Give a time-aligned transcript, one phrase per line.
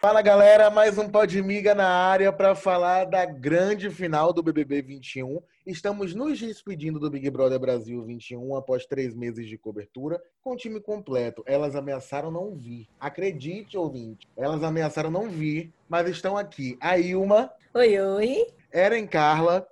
[0.00, 5.42] Fala galera, mais um Podmiga na área para falar da grande final do BBB 21.
[5.66, 10.56] Estamos nos despedindo do Big Brother Brasil 21 após três meses de cobertura, com o
[10.56, 11.42] time completo.
[11.46, 12.88] Elas ameaçaram não vir.
[12.98, 16.78] Acredite, ouvinte, elas ameaçaram não vir, mas estão aqui.
[16.80, 17.50] A Ilma.
[17.74, 18.46] Oi, oi.
[18.72, 19.66] Eren Carla.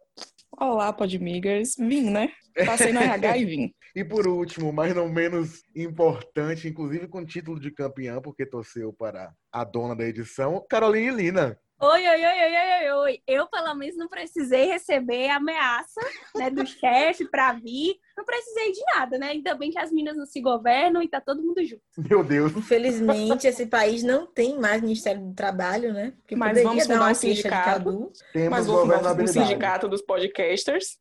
[0.59, 1.77] Olá, Podmigers.
[1.79, 2.31] Vim, né?
[2.67, 3.75] Passei no RH e vim.
[3.97, 9.33] E por último, mas não menos importante, inclusive com título de campeã, porque torceu para
[9.51, 11.59] a dona da edição, Caroline Lina.
[11.81, 13.19] Oi, oi, oi, oi, oi, oi.
[13.27, 15.99] Eu, pelo menos, não precisei receber ameaça
[16.35, 17.95] né, do chefe para vir.
[18.17, 19.29] Não precisei de nada, né?
[19.29, 21.83] Ainda bem que as minas não se governam e tá todo mundo junto.
[21.99, 22.57] Meu Deus.
[22.57, 26.13] Infelizmente, esse país não tem mais Ministério do Trabalho, né?
[26.19, 28.13] Porque Mas vamos mudar o sindicato.
[28.33, 30.97] Temos Mas vamos mudar o sindicato dos podcasters.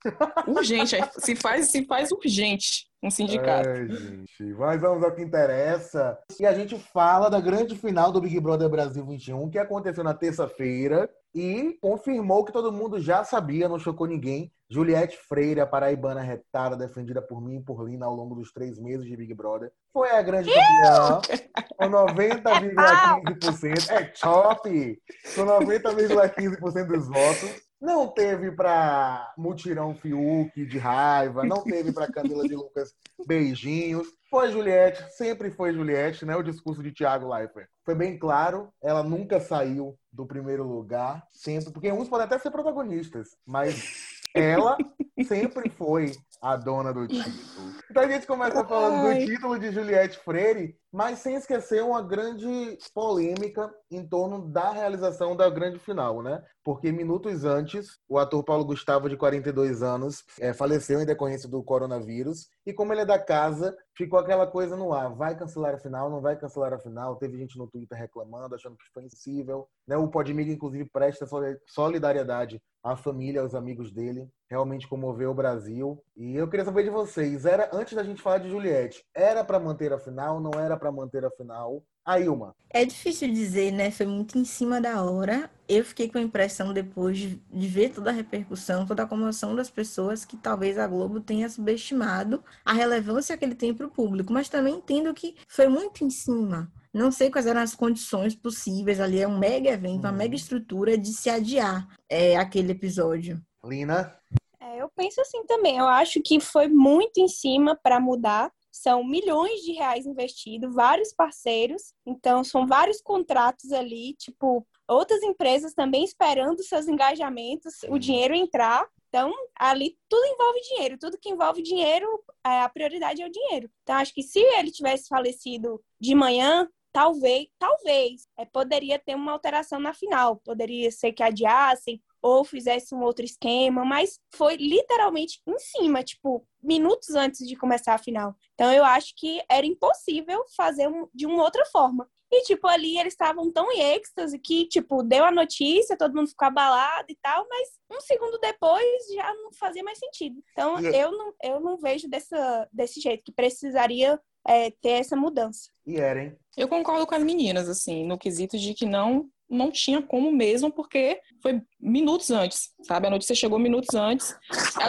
[0.48, 3.70] Urgente, se faz, se faz urgente um sindicato.
[3.70, 4.44] Ai, gente.
[4.58, 6.18] Mas vamos ao que interessa.
[6.40, 10.14] E a gente fala da grande final do Big Brother Brasil 21, que aconteceu na
[10.14, 14.50] terça-feira e confirmou que todo mundo já sabia, não chocou ninguém.
[14.70, 18.80] Juliette Freire, a paraibana retada, defendida por mim e por Lina ao longo dos três
[18.80, 21.22] meses de Big Brother, foi a grande campeã
[21.78, 23.92] com 90,15%.
[23.92, 25.02] É top!
[25.36, 27.65] Com 90,15% dos votos.
[27.80, 32.94] Não teve para Mutirão Fiuk de raiva, não teve para Camila de Lucas
[33.28, 34.08] beijinhos.
[34.30, 36.36] Foi Juliette, sempre foi Juliette, né?
[36.36, 37.70] O discurso de Thiago Leifert.
[37.84, 42.52] Foi bem claro, ela nunca saiu do primeiro lugar, sempre, porque uns podem até ser
[42.52, 44.78] protagonistas, mas ela
[45.26, 46.12] sempre foi
[46.46, 47.26] a dona do título.
[47.90, 49.20] Então a gente começa falando Ai.
[49.20, 55.36] do título de Juliette Freire, mas sem esquecer uma grande polêmica em torno da realização
[55.36, 56.44] da grande final, né?
[56.64, 61.64] Porque minutos antes, o ator Paulo Gustavo, de 42 anos, é, faleceu em decorrência do
[61.64, 62.48] coronavírus.
[62.66, 66.10] E como ele é da casa, ficou aquela coisa no ar: vai cancelar a final,
[66.10, 67.18] não vai cancelar a final.
[67.18, 69.68] Teve gente no Twitter reclamando, achando que foi impossível.
[69.88, 69.96] Né?
[69.96, 71.28] O Podmig, inclusive, presta
[71.68, 74.28] solidariedade à família, aos amigos dele.
[74.50, 76.04] Realmente comoveu o Brasil.
[76.16, 79.60] E eu queria saber de vocês: era antes da gente falar de Juliette, era para
[79.60, 81.84] manter a final, não era para manter a final?
[82.06, 82.56] A Ilma.
[82.70, 83.90] É difícil dizer, né?
[83.90, 85.50] Foi muito em cima da hora.
[85.68, 89.72] Eu fiquei com a impressão, depois de ver toda a repercussão, toda a comoção das
[89.72, 94.32] pessoas, que talvez a Globo tenha subestimado a relevância que ele tem para o público.
[94.32, 96.72] Mas também entendo que foi muito em cima.
[96.96, 99.20] Não sei quais eram as condições possíveis ali.
[99.20, 100.36] É um mega evento, uma mega uhum.
[100.36, 103.42] estrutura de se adiar é, aquele episódio.
[103.68, 104.18] Lina?
[104.60, 105.78] É, eu penso assim também.
[105.78, 111.14] Eu acho que foi muito em cima para mudar são milhões de reais investidos, vários
[111.14, 118.36] parceiros, então são vários contratos ali, tipo, outras empresas também esperando seus engajamentos, o dinheiro
[118.36, 118.86] entrar.
[119.08, 122.06] Então, ali tudo envolve dinheiro, tudo que envolve dinheiro,
[122.46, 123.70] é, a prioridade é o dinheiro.
[123.84, 129.32] Então, acho que se ele tivesse falecido de manhã, talvez, talvez, é, poderia ter uma
[129.32, 135.40] alteração na final, poderia ser que adiassem ou fizesse um outro esquema, mas foi literalmente
[135.46, 138.36] em cima, tipo, minutos antes de começar a final.
[138.56, 142.10] Então eu acho que era impossível fazer um, de uma outra forma.
[142.32, 146.28] E, tipo, ali eles estavam tão em êxtase que, tipo, deu a notícia, todo mundo
[146.28, 150.44] ficou abalado e tal, mas um segundo depois já não fazia mais sentido.
[150.52, 155.70] Então, eu não, eu não vejo dessa, desse jeito, que precisaria é, ter essa mudança.
[155.86, 156.36] E era, hein?
[156.58, 160.72] Eu concordo com as meninas, assim, no quesito de que não não tinha como mesmo,
[160.72, 163.08] porque foi minutos antes, sabe?
[163.08, 164.36] A notícia chegou minutos antes.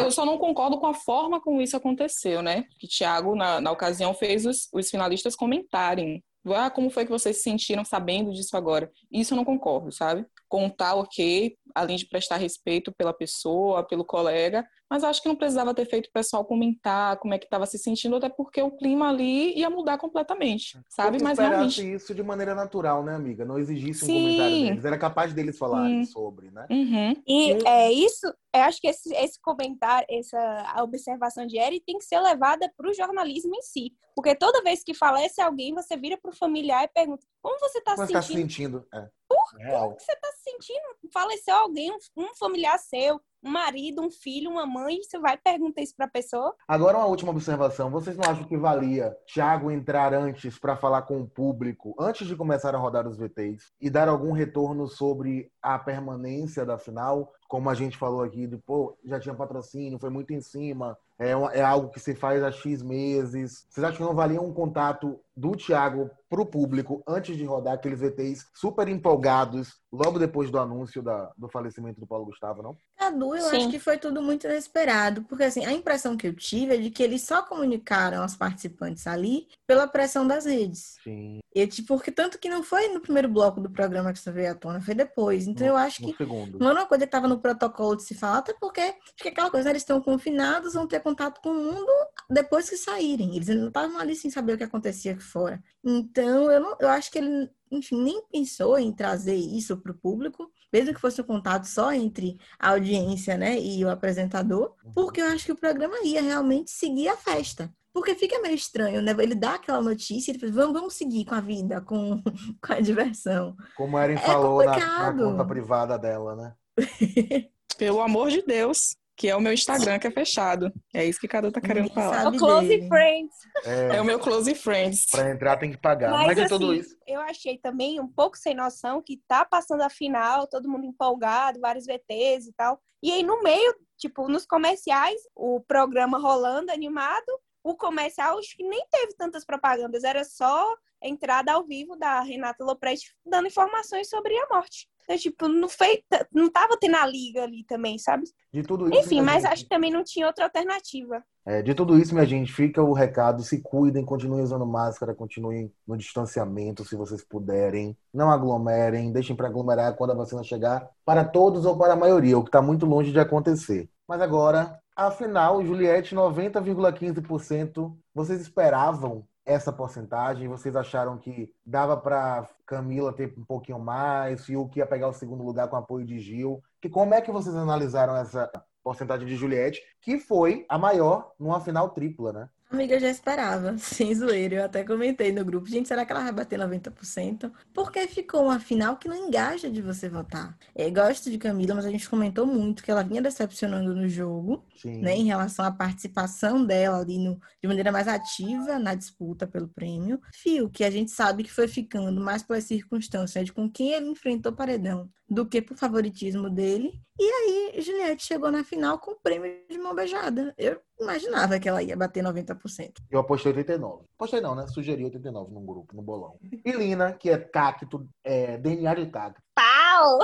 [0.00, 2.65] Eu só não concordo com a forma como isso aconteceu, né?
[2.78, 6.22] Que Thiago, na, na ocasião, fez os, os finalistas comentarem.
[6.55, 8.91] Ah, como foi que vocês se sentiram sabendo disso agora?
[9.11, 10.25] Isso eu não concordo, sabe?
[10.49, 15.74] Contar, ok, além de prestar respeito pela pessoa, pelo colega, mas acho que não precisava
[15.74, 19.08] ter feito o pessoal comentar como é que estava se sentindo, até porque o clima
[19.08, 21.22] ali ia mudar completamente, sabe?
[21.22, 23.44] Mas realmente isso de maneira natural, né, amiga?
[23.44, 24.22] Não exigisse um Sim.
[24.22, 26.12] comentário deles, era capaz deles falarem Sim.
[26.12, 26.66] sobre, né?
[26.70, 27.22] Uhum.
[27.26, 32.04] E é isso, eu acho que esse, esse comentário, essa observação de Eri tem que
[32.04, 33.92] ser levada para o jornalismo em si.
[34.14, 37.78] Porque toda vez que falece alguém, você vira para o familiar e pergunta: como você
[37.78, 38.14] está se sentindo?
[38.14, 38.87] Tá sentindo?
[38.94, 39.08] É.
[39.28, 41.12] Por, como que você está se sentindo?
[41.12, 45.94] Faleceu alguém, um familiar seu, um marido, um filho, uma mãe, você vai perguntar isso
[45.96, 46.52] para a pessoa?
[46.66, 47.90] Agora uma última observação.
[47.90, 52.34] Vocês não acham que valia Thiago entrar antes para falar com o público, antes de
[52.34, 57.32] começar a rodar os VTs, e dar algum retorno sobre a permanência da final?
[57.48, 61.31] Como a gente falou aqui, de, pô, já tinha patrocínio, foi muito em cima, é,
[61.31, 63.64] é algo que se faz há X meses.
[63.70, 67.75] Vocês acham que não valia um contato do Thiago para o público antes de rodar
[67.75, 72.77] aqueles ETs super empolgados logo depois do anúncio da, do falecimento do Paulo Gustavo, não?
[72.97, 73.56] Cadu, eu Sim.
[73.56, 76.91] acho que foi tudo muito inesperado, porque assim, a impressão que eu tive é de
[76.91, 80.97] que eles só comunicaram aos participantes ali pela pressão das redes.
[81.05, 81.38] Sim.
[81.55, 84.50] E, tipo, porque tanto que não foi no primeiro bloco do programa que isso veio
[84.53, 85.47] à tona, foi depois.
[85.47, 86.59] Então eu acho que No segundo.
[86.59, 89.29] não era uma coisa que estava no protocolo de se falar, até porque acho que
[89.29, 91.91] aquela coisa, eles estão confinados, vão ter contato com o mundo
[92.29, 93.37] depois que saírem.
[93.37, 95.62] Eles não estavam ali sem saber o que acontecia aqui fora.
[95.84, 99.99] Então, eu, não, eu acho que ele, enfim, nem pensou em trazer isso para o
[99.99, 105.20] público, mesmo que fosse um contato só entre a audiência, né, e o apresentador, porque
[105.20, 107.73] eu acho que o programa ia realmente seguir a festa.
[107.96, 109.17] Porque fica meio estranho, né?
[109.19, 112.23] Ele dá aquela notícia e ele fala, vamos, vamos seguir com a vida, com,
[112.61, 113.56] com a diversão.
[113.75, 116.55] Como a Erin É falou na, na conta privada dela, né?
[117.78, 120.70] Pelo amor de Deus, que é o meu Instagram que é fechado.
[120.92, 122.22] É isso que cada tá querendo falar.
[122.24, 122.86] sabe O Close dele.
[122.88, 123.34] Friends.
[123.64, 125.06] É, É o meu close friends.
[125.10, 126.10] Pra entrar tem que pagar.
[126.10, 126.96] Mas, Mas, de assim, tudo isso.
[127.06, 131.60] eu achei também um pouco sem noção que tá passando a final, todo mundo empolgado,
[131.60, 132.78] vários VTs e tal.
[133.02, 137.26] E aí no meio, tipo, nos comerciais, o programa rolando, animado,
[137.64, 142.64] o comercial acho que nem teve tantas propagandas, era só entrada ao vivo da Renata
[142.64, 144.88] Lopresti dando informações sobre a morte.
[145.06, 148.25] Então, tipo, não, foi, não tava tendo a liga ali também, sabe?
[148.53, 148.99] De tudo isso.
[148.99, 151.23] Enfim, mas gente, acho que também não tinha outra alternativa.
[151.47, 153.44] é, de tudo isso, minha gente, fica o recado.
[153.44, 157.97] Se cuidem, continuem usando máscara, continuem no distanciamento, se vocês puderem.
[158.12, 162.37] Não aglomerem, deixem para aglomerar quando a vacina chegar para todos ou para a maioria,
[162.37, 163.88] o que está muito longe de acontecer.
[164.09, 167.97] Mas agora, afinal, Juliette, 90,15%.
[168.12, 170.48] Vocês esperavam essa porcentagem?
[170.48, 175.44] Vocês acharam que dava para Camila ter um pouquinho mais, Fiuk ia pegar o segundo
[175.44, 176.62] lugar com apoio de Gil?
[176.82, 178.50] Que como é que vocês analisaram essa
[178.82, 182.48] porcentagem de Juliette, que foi a maior numa final tripla, né?
[182.68, 184.56] Amiga, eu já esperava, sem zoeira.
[184.56, 185.68] Eu até comentei no grupo.
[185.68, 187.52] Gente, será que ela vai bater 90%?
[187.72, 190.56] Porque ficou uma final que não engaja de você votar.
[190.74, 194.64] É, gosto de Camila, mas a gente comentou muito que ela vinha decepcionando no jogo,
[194.76, 195.00] Sim.
[195.00, 195.16] né?
[195.16, 200.20] Em relação à participação dela ali no, de maneira mais ativa na disputa pelo prêmio.
[200.32, 204.08] Fio, que a gente sabe que foi ficando mais pelas circunstâncias de com quem ele
[204.08, 207.00] enfrentou o paredão do que por favoritismo dele.
[207.19, 210.55] E aí, Juliette chegou na final com o prêmio de mão beijada.
[210.56, 212.93] Eu imaginava que ela ia bater 90%.
[213.11, 214.05] Eu apostei 89.
[214.14, 214.67] Apostei não, né?
[214.67, 216.38] Sugeri 89 num grupo, no bolão.
[216.43, 219.40] E Lina, que é cacto, é, DNA de cacto.
[219.55, 220.19] Pau!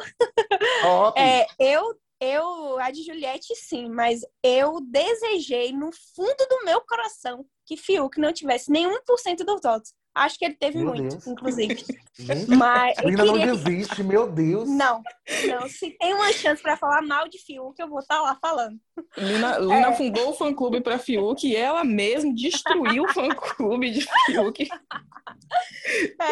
[0.83, 1.19] Top!
[1.19, 7.45] É, eu, eu, a de Juliette, sim, mas eu desejei no fundo do meu coração
[7.67, 9.95] que Fiuk não tivesse nenhum por cento dos votos.
[10.15, 11.27] Acho que ele teve Meu muito, Deus.
[11.27, 11.85] inclusive.
[12.19, 13.55] Gente, Mas eu Lina não queria...
[13.57, 14.69] desiste, meu Deus.
[14.69, 15.03] Não,
[15.49, 15.67] não.
[15.67, 18.77] Se tem uma chance pra falar mal de Fiuk, eu vou estar lá falando.
[19.17, 24.69] Lina, Lina fundou o fã-clube pra Fiuk e ela mesma destruiu o fã-clube de Fiuk.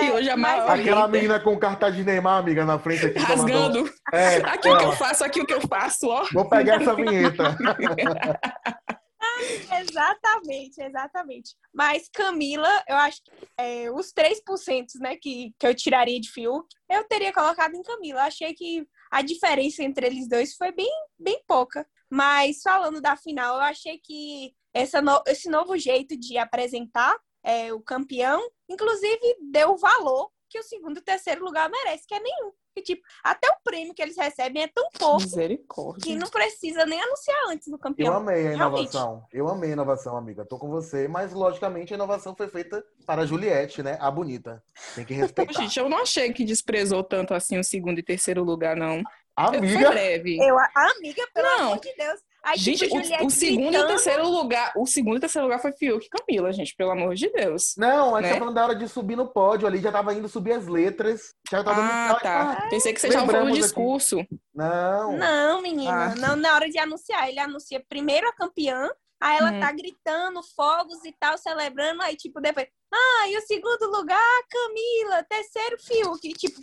[0.02, 3.18] E hoje a maior- Aquela menina com carta de Neymar, amiga, na frente aqui.
[3.18, 3.90] mandou- Rasgando.
[4.12, 6.26] É, Aqui o que eu faço, aqui o que eu faço, ó.
[6.34, 7.56] Vou pegar essa vinheta.
[9.80, 11.54] Exatamente, exatamente.
[11.72, 16.66] Mas Camila, eu acho que é, os 3% né, que, que eu tiraria de Fiuk,
[16.88, 18.20] eu teria colocado em Camila.
[18.20, 21.86] Eu achei que a diferença entre eles dois foi bem, bem pouca.
[22.10, 27.72] Mas falando da final, eu achei que essa no- esse novo jeito de apresentar é,
[27.72, 32.20] o campeão, inclusive, deu o valor que o segundo e terceiro lugar merece, que é
[32.20, 32.52] nenhum.
[32.82, 36.16] Que, tipo, até o prêmio que eles recebem é tão pouco que Misericórdia.
[36.16, 38.14] não precisa nem anunciar antes do Eu campeão.
[38.14, 38.90] amei a Realmente.
[38.90, 39.24] inovação.
[39.32, 40.44] Eu amei a inovação, amiga.
[40.44, 43.96] Tô com você, mas logicamente a inovação foi feita para a Juliette, né?
[44.00, 44.62] A bonita.
[44.94, 45.52] Tem que respeitar.
[45.60, 49.02] Gente, eu não achei que desprezou tanto assim o segundo e terceiro lugar, não.
[49.48, 50.36] Foi Amiga, breve.
[50.38, 51.58] Eu, a amiga, pelo Não.
[51.68, 52.20] amor de Deus.
[52.42, 53.84] Aí, Gente, tipo, o- o, segundo e gritando.
[53.84, 57.14] o terceiro lugar, o segundo e terceiro lugar foi Fiuk e Camila, gente, pelo amor
[57.14, 57.74] de Deus.
[57.76, 58.34] não, a gente Né?
[58.34, 61.34] tá falando da hora de subir no pódio ali, já tava indo subir as letras.
[61.50, 62.66] Já tava Ah, tá.
[62.70, 63.60] Pensei que vocês estavam falando do lembramos aqui.
[63.62, 64.26] discurso.
[64.54, 65.16] Não.
[65.16, 66.12] Não, menina.
[66.12, 66.14] Ah.
[66.14, 67.28] Não, na hora de anunciar.
[67.28, 68.88] Ele anuncia primeiro a campeã,
[69.20, 69.60] aí ela Uhum.
[69.60, 72.02] tá gritando, fogos e tal, celebrando.
[72.02, 72.66] Aí, tipo, depois.
[72.92, 74.18] Ah, e o segundo lugar,
[74.50, 75.22] Camila.
[75.28, 76.28] Terceiro, Fiuk.
[76.28, 76.60] E, tipo,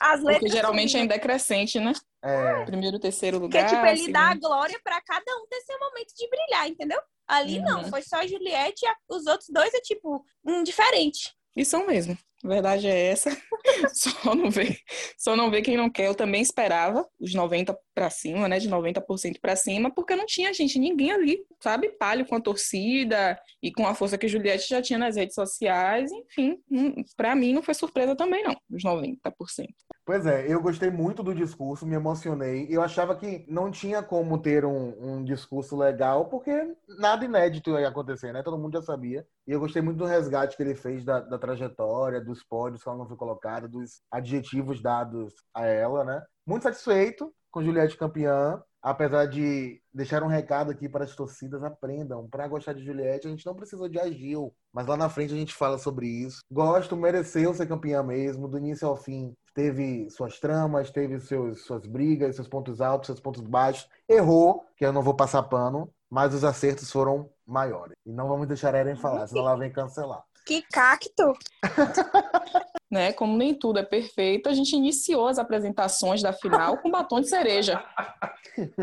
[0.00, 0.38] as letras.
[0.38, 1.02] Porque geralmente subindo.
[1.02, 1.92] ainda é crescente, né?
[2.24, 2.64] É.
[2.64, 3.70] Primeiro, terceiro Porque, lugar.
[3.70, 7.00] tipo, ele dá a segundo- glória pra cada um ter seu momento de brilhar, entendeu?
[7.28, 7.88] Ali não, Uhum.
[7.90, 11.34] foi só a Juliette e a- os outros dois é, tipo, indiferente.
[11.56, 12.16] E são mesmo.
[12.44, 13.30] A verdade é essa.
[13.94, 14.76] só não vê,
[15.18, 16.06] só não vê quem não quer.
[16.06, 20.52] Eu também esperava os 90 pra cima, né, de 90% pra cima, porque não tinha
[20.52, 24.82] gente, ninguém ali, sabe, palho com a torcida e com a força que Juliette já
[24.82, 29.74] tinha nas redes sociais, enfim, não- pra mim não foi surpresa também não, os 90%.
[30.06, 32.68] Pois é, eu gostei muito do discurso, me emocionei.
[32.70, 37.88] Eu achava que não tinha como ter um, um, discurso legal, porque nada inédito ia
[37.88, 38.40] acontecer, né?
[38.40, 39.26] Todo mundo já sabia.
[39.44, 42.88] E eu gostei muito do resgate que ele fez da, da trajetória, dos pódios que
[42.88, 46.22] ela não foi colocada, dos adjetivos dados a ela, né?
[46.46, 52.28] Muito satisfeito com Juliette campeã apesar de deixar um recado aqui para as torcidas, aprendam.
[52.28, 55.36] Para gostar de Juliette, a gente não precisa de Agil, mas lá na frente a
[55.36, 56.38] gente fala sobre isso.
[56.48, 59.34] Gosto, mereceu ser campeã mesmo, do início ao fim.
[59.56, 63.88] Teve suas tramas, teve seus, suas brigas, seus pontos altos, seus pontos baixos.
[64.06, 67.96] Errou, que eu não vou passar pano, mas os acertos foram maiores.
[68.04, 70.22] E não vamos deixar a Eren falar, senão ela vem cancelar.
[70.44, 71.32] Que cacto!
[72.92, 73.14] né?
[73.14, 77.30] Como nem tudo é perfeito, a gente iniciou as apresentações da final com batom de
[77.30, 77.82] cereja.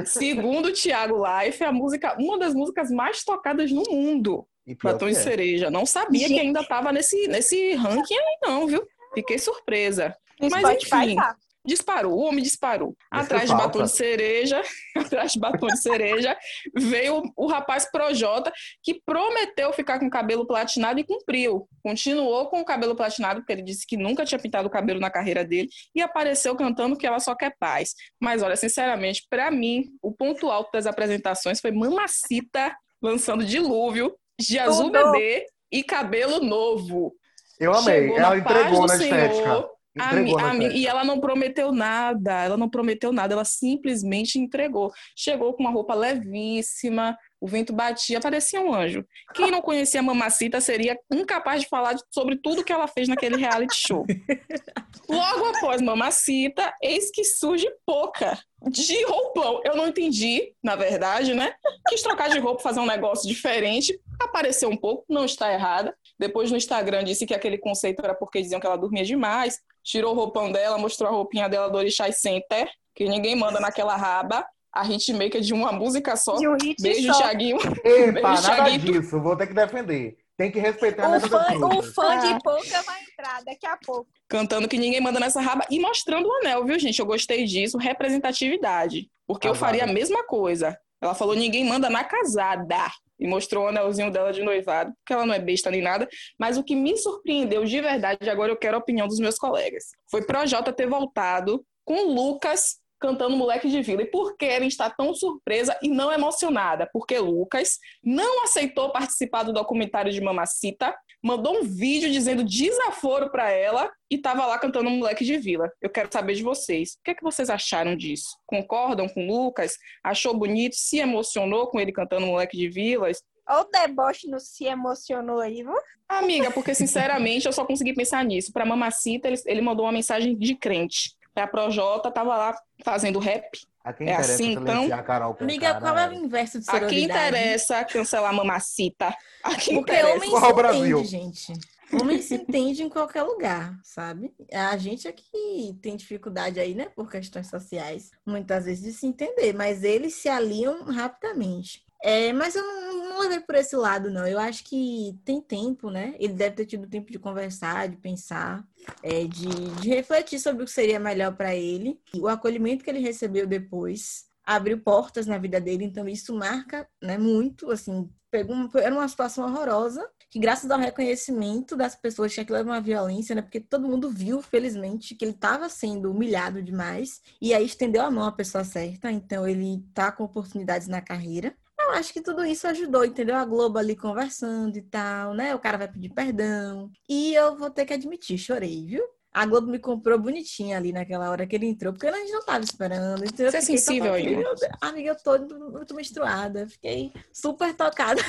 [0.08, 4.48] Segundo o Thiago Life, a música, uma das músicas mais tocadas no mundo.
[4.82, 5.20] Batom de é.
[5.20, 5.70] cereja.
[5.70, 6.34] Não sabia gente.
[6.34, 8.84] que ainda estava nesse, nesse ranking aí, não, viu?
[9.14, 10.18] Fiquei surpresa.
[10.50, 11.16] Mas enfim.
[11.16, 11.36] Tá.
[11.66, 12.94] Disparou, o homem disparou.
[13.10, 14.62] atrás de batom de cereja,
[14.98, 16.38] atrás de batom de cereja,
[16.76, 18.52] veio o, rapaz Projota,
[18.84, 21.66] que prometeu ficar com o cabelo platinado e cumpriu.
[21.82, 25.10] Continuou com o cabelo platinado, porque ele disse que nunca tinha pintado o cabelo na
[25.10, 27.94] carreira dele, e apareceu cantando que ela só quer paz.
[28.20, 34.60] Mas olha, sinceramente, para mim, o ponto alto das apresentações foi Mamacita lançando Dilúvio, de
[34.60, 35.12] azul Tudo.
[35.12, 37.14] bebê e cabelo novo.
[37.58, 39.70] Eu amei, Chegou ela entregou na estética.
[39.96, 44.92] Senhor, Ami, ami, e ela não prometeu nada, ela não prometeu nada, ela simplesmente entregou.
[45.16, 49.06] Chegou com uma roupa levíssima, o vento batia, parecia um anjo.
[49.34, 53.36] Quem não conhecia a Mamacita seria incapaz de falar sobre tudo que ela fez naquele
[53.36, 54.06] reality show.
[55.10, 59.62] Logo após Mamacita, eis que surge Poca, de roupão.
[59.64, 61.54] Eu não entendi, na verdade, né?
[61.88, 64.00] Quis trocar de roupa, fazer um negócio diferente.
[64.20, 65.96] Apareceu um pouco, não está errada.
[66.18, 70.14] Depois no Instagram disse que aquele conceito era porque diziam que ela dormia demais tirou
[70.14, 74.46] o roupão dela, mostrou a roupinha dela do Orixá Center, que ninguém manda naquela raba.
[74.76, 76.36] A hitmaker de uma música só.
[76.36, 77.20] De um hit Beijo, só.
[77.20, 77.58] Thiaguinho.
[77.58, 79.02] Epa, Beijo, nada Thiaguinho.
[79.02, 79.22] disso.
[79.22, 80.18] Vou ter que defender.
[80.36, 81.46] Tem que respeitar o fã,
[81.78, 84.08] o fã de pouca vai entrar daqui a pouco.
[84.28, 87.00] Cantando que ninguém manda nessa raba e mostrando o anel, viu, gente?
[87.00, 87.78] Eu gostei disso.
[87.78, 89.10] Representatividade.
[89.28, 90.78] Porque eu faria a mesma coisa.
[91.02, 95.26] Ela falou: ninguém manda na casada e mostrou o anelzinho dela de noivado, porque ela
[95.26, 96.08] não é besta nem nada.
[96.40, 99.86] Mas o que me surpreendeu de verdade, agora eu quero a opinião dos meus colegas,
[100.10, 104.02] foi Projota ter voltado com Lucas cantando Moleque de Vila.
[104.02, 106.90] E por que ela está tão surpresa e não emocionada?
[106.94, 113.52] Porque Lucas não aceitou participar do documentário de Mamacita, mandou um vídeo dizendo desaforo para
[113.52, 115.70] ela e estava lá cantando Moleque de Vila.
[115.82, 116.94] Eu quero saber de vocês.
[116.94, 118.38] O que, é que vocês acharam disso?
[118.48, 119.78] Concordam com Lucas?
[120.02, 120.76] Achou bonito?
[120.78, 123.08] Se emocionou com ele cantando Moleque de Vila?
[123.50, 125.76] Olha o deboche não se emocionou aí, viu?
[126.08, 128.54] Amiga, porque sinceramente eu só consegui pensar nisso.
[128.54, 133.50] Para Mamacita, ele, ele mandou uma mensagem de crente a Projota tava lá fazendo rap.
[133.84, 134.94] A quem é interessa assim, então.
[134.94, 136.94] A Carol Amiga, qual é o inverso de sororidade?
[136.94, 139.16] A quem interessa cancelar a mamacita.
[139.44, 140.16] A quem Porque interessa.
[140.16, 141.00] homem se Brasil.
[141.00, 141.54] entende, gente.
[142.02, 144.34] Homem se entende em qualquer lugar, sabe?
[144.52, 146.88] A gente é que tem dificuldade aí, né?
[146.96, 149.54] Por questões sociais, muitas vezes, de se entender.
[149.54, 151.84] Mas eles se aliam rapidamente.
[152.04, 154.28] É, mas eu não, levei por esse lado, não.
[154.28, 156.14] Eu acho que tem tempo, né?
[156.20, 158.68] Ele deve ter tido tempo de conversar, de pensar,
[159.02, 159.48] é, de,
[159.80, 161.98] de refletir sobre o que seria melhor para ele.
[162.18, 167.18] O acolhimento que ele recebeu depois abriu portas na vida dele, então isso marca né,
[167.18, 172.72] muito, assim, pegou, era uma situação horrorosa, que graças ao reconhecimento das pessoas que levar
[172.72, 177.54] uma violência, né, porque todo mundo viu, felizmente, que ele estava sendo humilhado demais, e
[177.54, 181.92] aí estendeu a mão à pessoa certa, então ele tá com oportunidades na carreira, eu
[181.92, 183.36] acho que tudo isso ajudou, entendeu?
[183.36, 185.54] A Globo ali conversando e tal, né?
[185.56, 186.92] O cara vai pedir perdão.
[187.10, 189.04] E eu vou ter que admitir, chorei, viu?
[189.34, 192.44] A Globo me comprou bonitinha ali naquela hora que ele entrou, porque a gente não
[192.44, 193.24] tava esperando.
[193.26, 194.38] Então Você é sensível aí.
[194.80, 195.40] Amiga, eu tô
[195.72, 196.68] muito menstruada.
[196.68, 198.22] Fiquei super tocada.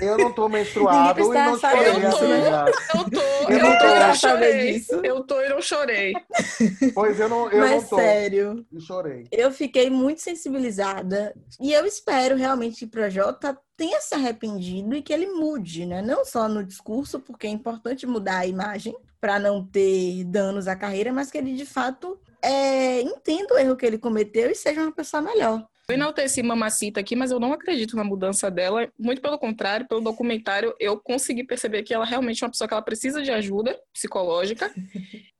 [0.00, 1.96] Eu não tô menstruada e não chorei.
[1.96, 2.24] Eu tô,
[2.98, 3.20] eu tô,
[3.50, 4.84] eu, eu tô, eu não chorei.
[5.02, 6.12] Eu tô e não chorei.
[6.94, 7.96] Pois eu não, eu Mas não tô.
[7.96, 8.66] sério.
[8.72, 9.26] E chorei.
[9.30, 11.34] Eu fiquei muito sensibilizada.
[11.60, 16.00] E eu espero realmente que o Projota tenha se arrependido e que ele mude, né?
[16.00, 20.74] Não só no discurso, porque é importante mudar a imagem para não ter danos à
[20.74, 24.82] carreira, mas que ele de fato é, entenda o erro que ele cometeu e seja
[24.82, 25.66] uma pessoa melhor.
[25.88, 28.88] Eu enalteci Mamacita aqui, mas eu não acredito na mudança dela.
[28.98, 32.74] Muito pelo contrário, pelo documentário, eu consegui perceber que ela realmente é uma pessoa que
[32.74, 34.72] ela precisa de ajuda psicológica.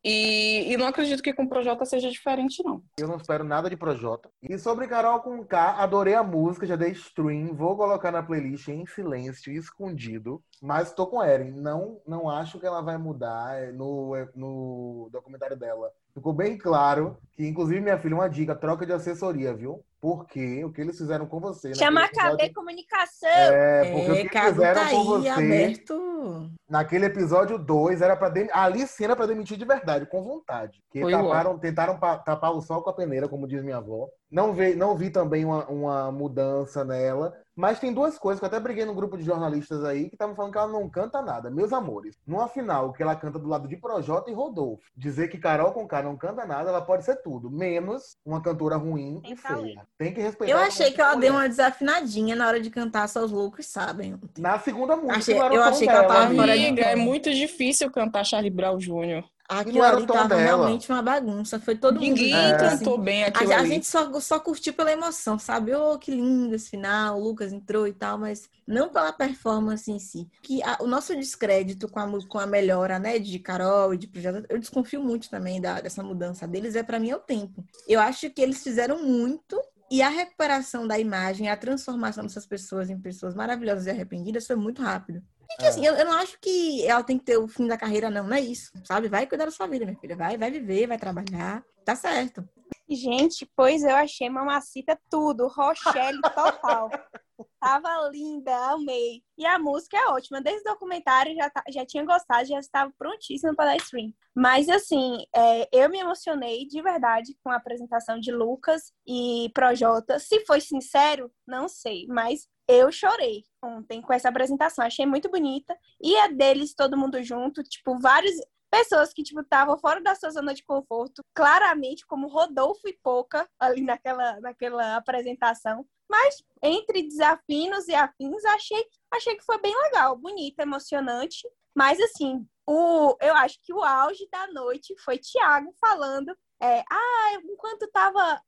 [0.09, 2.81] E, e não acredito que com Projota seja diferente, não.
[2.97, 4.31] Eu não espero nada de Projota.
[4.41, 8.69] E sobre Carol com K, adorei a música, já dei stream, vou colocar na playlist
[8.69, 10.41] em silêncio, escondido.
[10.63, 11.51] Mas tô com a Erin.
[11.51, 15.91] Não, não acho que ela vai mudar é, no, é, no documentário dela.
[16.17, 19.85] Ficou bem claro que, inclusive, minha filha, uma dica, troca de assessoria, viu?
[20.01, 21.75] Porque o que eles fizeram com você.
[21.75, 22.39] Chama a episódio...
[22.39, 23.29] KB Comunicação.
[23.29, 25.29] É, porque o que Cago fizeram tá com aí, você.
[25.29, 26.51] aberto.
[26.67, 28.49] Naquele episódio 2, era pra dem...
[28.51, 30.83] ali sim era pra demitir de verdade, com vontade.
[30.91, 34.09] Que Foi taparam, tentaram pa- tapar o sol com a peneira, como diz minha avó.
[34.31, 37.35] Não vi, não vi também uma, uma mudança nela.
[37.57, 40.37] Mas tem duas coisas que eu até briguei no grupo de jornalistas aí que estavam
[40.37, 41.51] falando que ela não canta nada.
[41.51, 45.39] Meus amores, numa final que ela canta do lado de Projota e Rodolfo, dizer que
[45.39, 49.33] Carol com K não canta nada, ela pode ser tudo, menos uma cantora ruim Tem
[49.33, 49.63] e talento.
[49.65, 49.87] feia.
[49.97, 50.53] Tem que respeitar.
[50.53, 51.27] Eu achei que ela mulher.
[51.31, 54.21] deu uma desafinadinha na hora de cantar Só os Loucos Sabem.
[54.39, 58.25] Na segunda música, Achei- eu achei que ela tava fora de é muito difícil cantar
[58.25, 59.25] Charlie Brown Jr.
[59.49, 60.41] Aquilo ali tava dela.
[60.43, 61.61] realmente uma bagunça.
[61.61, 62.79] Foi todo Ninguém mundo assim.
[62.79, 63.69] cantou bem A, aquilo a ali.
[63.69, 65.75] gente só, só curtiu pela emoção, sabe?
[65.75, 69.99] Oh, que lindo esse final, o Lucas entrou e tal, mas não pela performance em
[69.99, 70.29] si.
[70.43, 74.09] Que a- o nosso descrédito com a, com a melhora, né, de Carol e de
[74.09, 77.65] projeto, eu desconfio muito também da, dessa mudança deles, é para mim é o tempo.
[77.87, 82.91] Eu acho que eles fizeram muito e a recuperação da imagem, a transformação dessas pessoas
[82.91, 85.23] em pessoas maravilhosas e arrependidas foi muito rápido.
[85.51, 85.69] E que, É.
[85.69, 88.27] assim, eu, eu não acho que ela tem que ter o fim da carreira, não,
[88.27, 89.09] não é isso, sabe?
[89.09, 90.17] Vai cuidar da sua vida, minha filha.
[90.17, 91.65] Vai, vai viver, vai trabalhar.
[91.85, 92.47] Tá certo.
[92.89, 96.89] Gente, pois eu achei Mamacita tudo, Rochelle total.
[97.61, 99.23] Tava linda, amei.
[99.37, 100.41] E a música é ótima.
[100.41, 104.13] Desde o documentário já, tá- já tinha gostado, já estava prontíssima para dar stream.
[104.35, 110.19] Mas assim, é, eu me emocionei de verdade com a apresentação de Lucas e Projota.
[110.19, 114.85] Se foi sincero, não sei, mas eu chorei ontem com essa apresentação.
[114.85, 115.77] Achei muito bonita.
[116.01, 118.35] E a deles, todo mundo junto, tipo, vários
[118.71, 123.49] pessoas que, tipo, estavam fora da sua zona de conforto, claramente, como Rodolfo e Poca,
[123.59, 125.87] ali naquela, naquela apresentação.
[126.09, 131.49] Mas, entre desafinos e afins, achei, achei que foi bem legal, bonita, emocionante.
[131.75, 137.41] Mas, assim, o, eu acho que o auge da noite foi Thiago falando, é, ah,
[137.45, 138.41] enquanto estava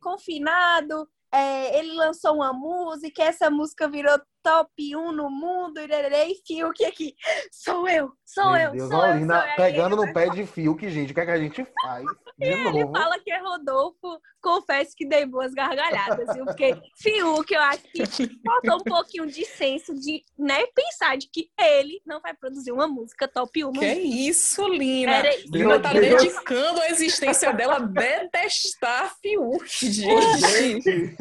[0.00, 6.84] confinado, é, ele lançou uma música, essa música virou top 1 no mundo, e, Fiuk
[6.84, 7.14] aqui,
[7.50, 9.56] sou eu, sou Meu eu, Deus, sou a eu, sou eu.
[9.56, 11.10] pegando no pé de Fiuk, gente.
[11.10, 12.04] O que, é que a gente faz?
[12.36, 12.92] De ele novo.
[12.92, 16.44] fala que é Rodolfo, confesso que dei boas gargalhadas, viu?
[16.44, 18.04] Porque Fiuk, eu acho que
[18.44, 22.88] faltou um pouquinho de senso de né, pensar de que ele não vai produzir uma
[22.88, 25.12] música top 1 no Que é isso, Lina?
[25.12, 25.36] Era.
[25.46, 26.22] Lina tá Deus.
[26.22, 31.16] dedicando a existência dela a detestar Fiuk, gente.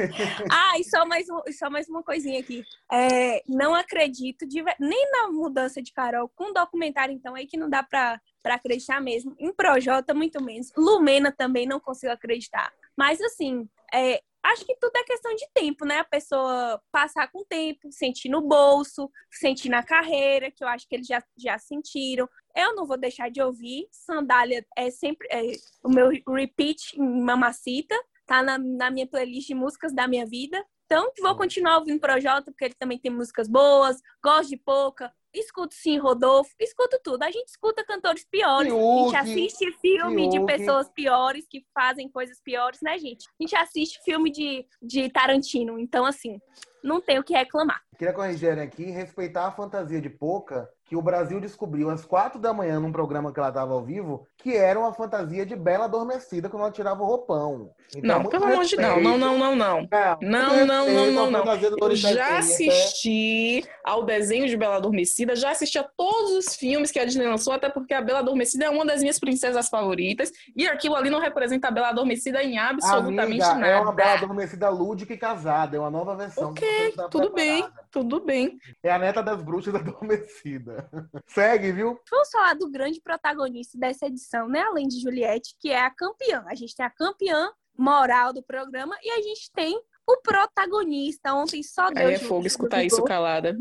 [0.51, 2.63] Ah, e só mais, um, e só mais uma coisinha aqui.
[2.91, 7.69] É, não acredito de nem na mudança de Carol com documentário, então, aí que não
[7.69, 9.33] dá pra, pra acreditar mesmo.
[9.39, 10.71] Em Projota, muito menos.
[10.75, 12.71] Lumena também não consigo acreditar.
[12.95, 15.99] Mas, assim, é, acho que tudo é questão de tempo, né?
[15.99, 20.87] A pessoa passar com o tempo, sentir no bolso, sentir na carreira, que eu acho
[20.87, 22.29] que eles já, já sentiram.
[22.55, 23.87] Eu não vou deixar de ouvir.
[23.89, 25.41] Sandália é sempre é,
[25.83, 27.95] o meu repeat em Mamacita.
[28.25, 30.63] Tá na, na minha playlist de músicas da minha vida.
[30.85, 34.01] Então, vou continuar ouvindo Projota, porque ele também tem músicas boas.
[34.21, 35.11] Gosto de pouca.
[35.33, 36.53] Escuto sim, Rodolfo.
[36.59, 37.23] Escuto tudo.
[37.23, 38.71] A gente escuta cantores piores.
[38.71, 40.45] a Fiuk, gente assiste filme de Fiuk.
[40.45, 43.27] pessoas piores que fazem coisas piores, né, gente?
[43.27, 45.79] A gente assiste filme de, de Tarantino.
[45.79, 46.39] Então, assim,
[46.83, 47.81] não tem o que reclamar.
[47.97, 52.53] Queria corrigir aqui, respeitar a fantasia de Poca, que o Brasil descobriu às quatro da
[52.53, 56.49] manhã num programa que ela estava ao vivo, que era uma fantasia de bela adormecida
[56.49, 57.71] quando ela tirava o roupão.
[57.95, 59.01] Então, Não, pelo amor de Deus.
[59.01, 59.55] Não, não, não, não.
[59.55, 65.77] Não, Não, não, não, não, Eu já assisti ao desenho de Bela Adormecida, já assisti
[65.77, 68.85] a todos os filmes que a Disney lançou, até porque a Bela Adormecida é uma
[68.85, 73.55] das minhas princesas favoritas, e aquilo ali não representa a Bela Adormecida em absolutamente Amiga,
[73.55, 73.67] nada.
[73.67, 76.49] é uma bela adormecida lúdica e casada, é uma nova versão.
[76.49, 78.57] Ok, que está tudo bem, tudo bem.
[78.81, 80.89] É a neta das bruxas adormecida.
[81.27, 81.99] Segue, viu?
[82.09, 84.61] Vamos falar do grande protagonista dessa edição, né?
[84.61, 86.43] Além de Juliette, que é a campeã.
[86.47, 91.33] A gente tem a campeã moral do programa e a gente tem o protagonista.
[91.33, 92.07] Ontem só Deus.
[92.09, 93.57] Aí é fogo escutar isso calada.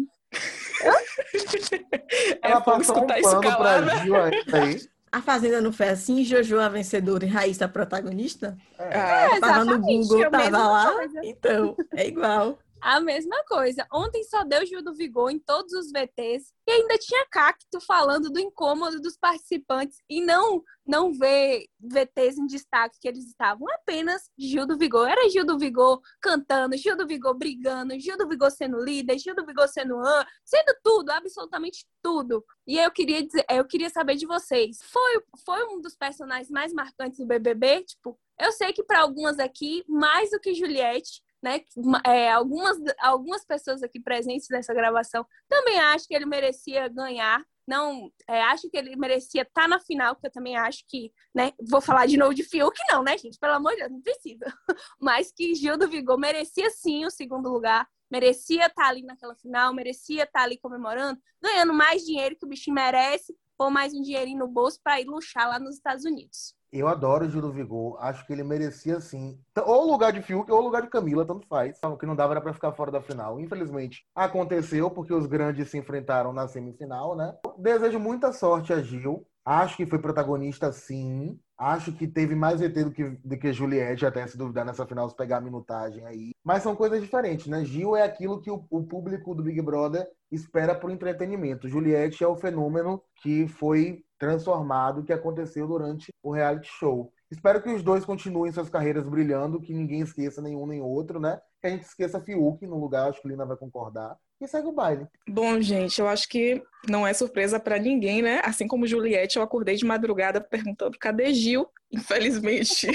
[0.82, 3.96] É Ela fogo passou um escutar isso calada.
[3.98, 4.92] Gil aí.
[5.10, 6.24] A Fazenda não foi assim?
[6.24, 8.56] Jojo a vencedora e Raíssa a protagonista?
[8.78, 8.98] É.
[8.98, 10.92] Ah, Tava no Google, tava lá.
[10.92, 11.20] coisa.
[11.22, 12.58] Então, é igual.
[12.82, 13.86] A mesma coisa.
[13.92, 18.28] Ontem só deu Gil do Vigor em todos os VTs e ainda tinha Cacto falando
[18.28, 24.28] do incômodo dos participantes e não não ver VTs em destaque que eles estavam apenas
[24.36, 25.08] Gil do Vigor.
[25.08, 29.36] Era Gil do Vigor cantando, Gil do Vigor brigando, Gil do Vigor sendo líder, Gil
[29.36, 32.44] do Vigor sendo an, sendo tudo, absolutamente tudo.
[32.66, 34.80] E eu queria dizer, eu queria saber de vocês.
[34.82, 39.38] Foi foi um dos personagens mais marcantes do BBB, tipo, eu sei que para algumas
[39.38, 41.60] aqui mais do que Juliette, né?
[42.06, 47.44] É, algumas, algumas pessoas aqui presentes nessa gravação também acham que ele merecia ganhar.
[47.66, 51.12] Não, é, acho que ele merecia estar tá na final, porque eu também acho que,
[51.34, 51.52] né?
[51.68, 53.38] Vou falar de novo de Fiuk, não, né, gente?
[53.38, 54.44] Pelo amor de Deus, não precisa.
[55.00, 59.36] Mas que Gil do Vigor merecia sim o segundo lugar, merecia estar tá ali naquela
[59.36, 63.94] final, merecia estar tá ali comemorando, ganhando mais dinheiro que o bichinho merece, ou mais
[63.94, 66.54] um dinheirinho no bolso para ir luxar lá nos Estados Unidos.
[66.72, 67.98] Eu adoro o Gil Vigor.
[68.00, 69.38] Acho que ele merecia, sim.
[69.66, 71.78] Ou o lugar de Fiuk ou o lugar de Camila, tanto faz.
[71.84, 73.38] O que não dava era pra ficar fora da final.
[73.38, 77.34] Infelizmente, aconteceu porque os grandes se enfrentaram na semifinal, né?
[77.58, 79.26] Desejo muita sorte a Gil.
[79.44, 81.38] Acho que foi protagonista, sim.
[81.58, 85.08] Acho que teve mais ET do que, do que Juliette, até se duvidar nessa final,
[85.10, 86.30] se pegar a minutagem aí.
[86.42, 87.64] Mas são coisas diferentes, né?
[87.64, 91.68] Gil é aquilo que o, o público do Big Brother espera por entretenimento.
[91.68, 97.12] Juliette é o fenômeno que foi transformado que aconteceu durante o reality show.
[97.28, 101.40] Espero que os dois continuem suas carreiras brilhando, que ninguém esqueça nenhum nem outro, né?
[101.60, 104.16] Que a gente esqueça Fiuk no lugar, acho que Lina vai concordar.
[104.40, 105.08] E segue o baile.
[105.28, 108.40] Bom, gente, eu acho que não é surpresa para ninguém, né?
[108.44, 111.68] Assim como Juliette, eu acordei de madrugada perguntando cadê Gil?
[111.90, 112.88] Infelizmente,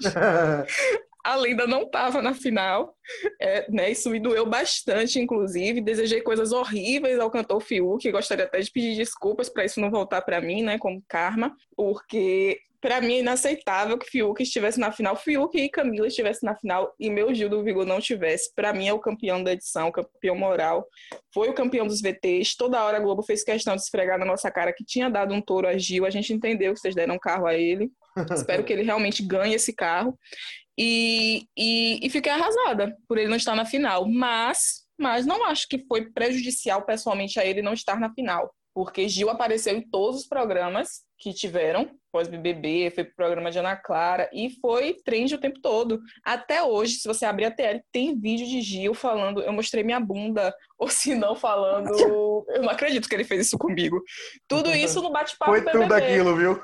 [1.24, 2.94] a Lenda não estava na final,
[3.40, 3.90] é, né?
[3.90, 5.80] Isso me doeu bastante, inclusive.
[5.80, 8.10] Desejei coisas horríveis ao cantor Fiuk.
[8.10, 10.78] Gostaria até de pedir desculpas para isso não voltar para mim, né?
[10.78, 16.06] Como karma, porque para mim é inaceitável que Fiuk estivesse na final, Fiuk e Camila
[16.06, 18.52] estivessem na final e meu Gil do Vigor não estivesse.
[18.54, 20.86] Para mim é o campeão da edição, o campeão moral.
[21.32, 22.56] Foi o campeão dos VTs.
[22.56, 25.42] Toda hora a Globo fez questão de esfregar na nossa cara que tinha dado um
[25.42, 26.06] touro a Gil.
[26.06, 27.90] A gente entendeu que vocês deram um carro a ele.
[28.32, 30.18] Espero que ele realmente ganhe esse carro.
[30.82, 34.08] E, e, e fiquei arrasada por ele não estar na final.
[34.08, 38.50] Mas, mas não acho que foi prejudicial pessoalmente a ele não estar na final.
[38.74, 43.76] Porque Gil apareceu em todos os programas que tiveram pós-BBB, foi pro programa de Ana
[43.76, 46.00] Clara e foi trend o tempo todo.
[46.24, 50.00] Até hoje, se você abrir a TL, tem vídeo de Gil falando, eu mostrei minha
[50.00, 51.90] bunda, ou se não falando,
[52.48, 54.02] eu não acredito que ele fez isso comigo.
[54.48, 56.60] Tudo isso no bate-papo Foi tudo aquilo, viu?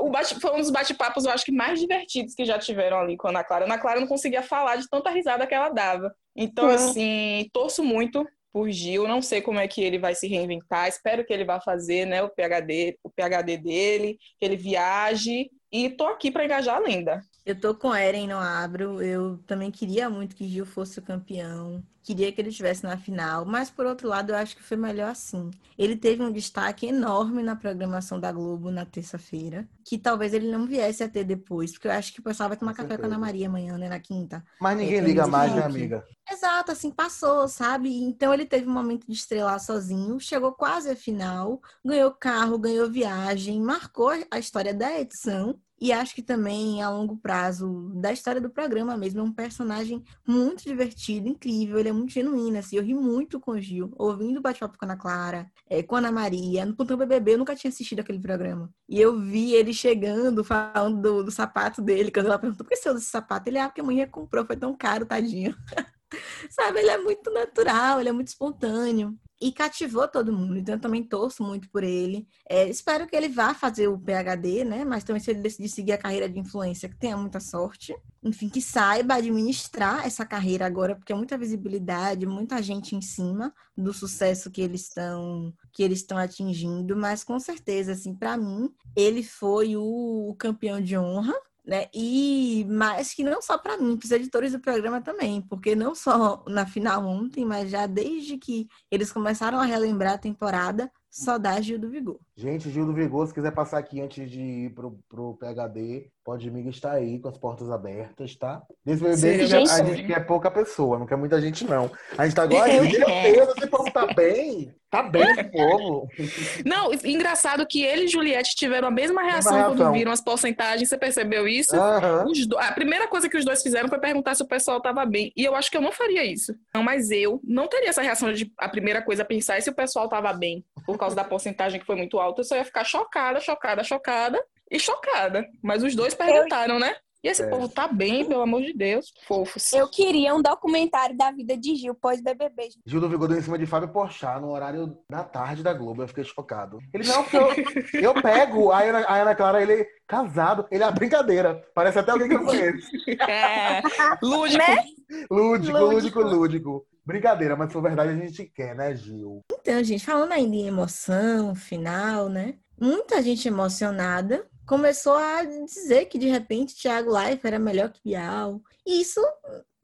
[0.00, 3.16] o bate, foi um dos bate-papos, eu acho que mais divertidos que já tiveram ali
[3.16, 3.64] com a Ana Clara.
[3.64, 6.14] A Ana Clara não conseguia falar de tanta risada que ela dava.
[6.34, 6.74] Então, uhum.
[6.74, 9.08] assim, torço muito por Gil.
[9.08, 10.88] Não sei como é que ele vai se reinventar.
[10.88, 15.50] Espero que ele vá fazer, né, o PhD, o PhD dele, que ele viaje.
[15.70, 17.20] E tô aqui para engajar a lenda.
[17.44, 19.02] Eu tô com Eren no Abro.
[19.02, 21.82] Eu também queria muito que Gil fosse o campeão.
[22.02, 25.10] Queria que ele estivesse na final, mas por outro lado, eu acho que foi melhor
[25.10, 25.52] assim.
[25.78, 30.66] Ele teve um destaque enorme na programação da Globo na terça-feira, que talvez ele não
[30.66, 33.04] viesse a ter depois, porque eu acho que o pessoal vai tomar com café com
[33.04, 34.44] a Ana Maria amanhã, né, na quinta.
[34.60, 36.04] Mas ninguém é, liga mais, né, amiga?
[36.28, 38.02] Exato, assim, passou, sabe?
[38.02, 42.90] Então ele teve um momento de estrelar sozinho, chegou quase à final, ganhou carro, ganhou
[42.90, 48.40] viagem, marcou a história da edição e acho que também, a longo prazo, da história
[48.40, 51.76] do programa mesmo, é um personagem muito divertido, incrível.
[51.76, 52.76] Ele é muito genuíno, assim.
[52.76, 55.96] Eu ri muito com o Gil, ouvindo o bate-papo com a Ana Clara, é, com
[55.96, 56.64] a Ana Maria.
[56.64, 58.72] No Plantão BBB, eu nunca tinha assistido aquele programa.
[58.88, 62.12] E eu vi ele chegando, falando do, do sapato dele.
[62.12, 63.50] Quando ela perguntou, por que você usa esse sapato?
[63.50, 65.52] Ele, ah, porque a mãe comprou, foi tão caro, tadinho.
[66.48, 70.56] Sabe, ele é muito natural, ele é muito espontâneo e cativou todo mundo.
[70.56, 72.28] Então, eu também torço muito por ele.
[72.48, 74.84] É, espero que ele vá fazer o PhD, né?
[74.84, 77.92] Mas também, se ele decidir seguir a carreira de influência, que tenha muita sorte.
[78.22, 83.52] Enfim, que saiba administrar essa carreira agora, porque é muita visibilidade, muita gente em cima
[83.76, 86.96] do sucesso que eles estão que eles estão atingindo.
[86.96, 91.86] Mas com certeza, assim, para mim, ele foi o campeão de honra né?
[91.94, 95.94] E mas que não só para mim, para os editores do programa também, porque não
[95.94, 101.36] só na final ontem, mas já desde que eles começaram a relembrar a temporada, só
[101.36, 102.18] dá Gil do Vigor.
[102.34, 106.50] Gente, Gil do Vigor, se quiser passar aqui antes de ir pro, pro PHD, pode
[106.50, 108.62] me estar aí com as portas abertas, tá?
[108.82, 111.90] Desse bebê Sim, a gente quer pouca pessoa, não quer muita gente, não.
[112.16, 114.74] A gente tá agora, meu Deus, esse povo tá bem.
[114.92, 116.06] Tá bem esse povo.
[116.66, 119.86] Não, engraçado que ele e Juliette tiveram a mesma reação, mesma reação.
[119.86, 120.86] quando viram as porcentagens.
[120.86, 121.74] Você percebeu isso?
[121.74, 122.30] Uhum.
[122.46, 122.58] Do...
[122.58, 125.32] A primeira coisa que os dois fizeram foi perguntar se o pessoal tava bem.
[125.34, 126.54] E eu acho que eu não faria isso.
[126.74, 129.70] Não, mas eu não teria essa reação de a primeira coisa a pensar é se
[129.70, 132.40] o pessoal tava bem, por causa da porcentagem que foi muito alta.
[132.40, 135.46] Eu só ia ficar chocada, chocada, chocada e chocada.
[135.62, 136.80] Mas os dois perguntaram, eu...
[136.80, 136.94] né?
[137.24, 137.46] E esse É.
[137.46, 139.72] povo tá bem, pelo amor de Deus, fofos.
[139.72, 142.70] Eu queria um documentário da vida de Gil pós-BBB.
[142.84, 146.02] Gil do Vigor deu em cima de Fábio Porchat no horário da tarde da Globo.
[146.02, 146.78] Eu fiquei chocado.
[146.92, 147.46] Ele, não, porque eu,
[148.10, 150.66] eu pego a Ana, a Ana Clara, ele é casado.
[150.68, 151.62] Ele é uma brincadeira.
[151.72, 152.88] Parece até alguém que eu conheço.
[153.28, 153.82] É,
[154.20, 154.58] lúdico.
[154.58, 154.84] Né?
[155.30, 156.20] Lúdico, lúdico, Lúdico.
[156.22, 156.86] lúdico.
[157.04, 159.40] Brincadeira, mas for verdade a gente quer, né, Gil?
[159.52, 162.56] Então, gente, falando ainda em emoção, final, né?
[162.80, 168.60] Muita gente emocionada começou a dizer que de repente Thiago Leifert era melhor que Bial.
[168.86, 169.20] E isso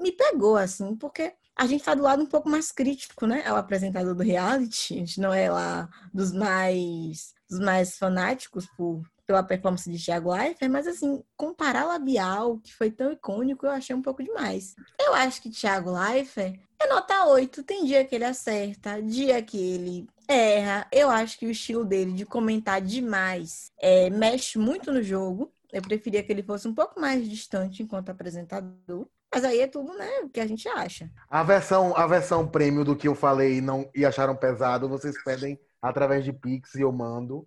[0.00, 3.42] me pegou, assim, porque a gente tá do lado um pouco mais crítico, né?
[3.44, 8.66] É o apresentador do reality, a gente não é lá dos mais, dos mais fanáticos
[8.76, 13.70] por, pela performance de Thiago Leifert, mas assim, comparar Labial, que foi tão icônico, eu
[13.70, 14.74] achei um pouco demais.
[14.98, 17.62] Eu acho que Thiago Leifert é nota 8.
[17.62, 20.86] Tem dia que ele acerta, dia que ele erra.
[20.90, 25.52] Eu acho que o estilo dele de comentar demais é, mexe muito no jogo.
[25.70, 29.06] Eu preferia que ele fosse um pouco mais distante enquanto apresentador.
[29.30, 31.10] Mas aí é tudo, né, o que a gente acha.
[31.28, 35.60] A versão, a versão prêmio do que eu falei não, e acharam pesado, vocês pedem
[35.82, 37.46] através de Pix e eu mando.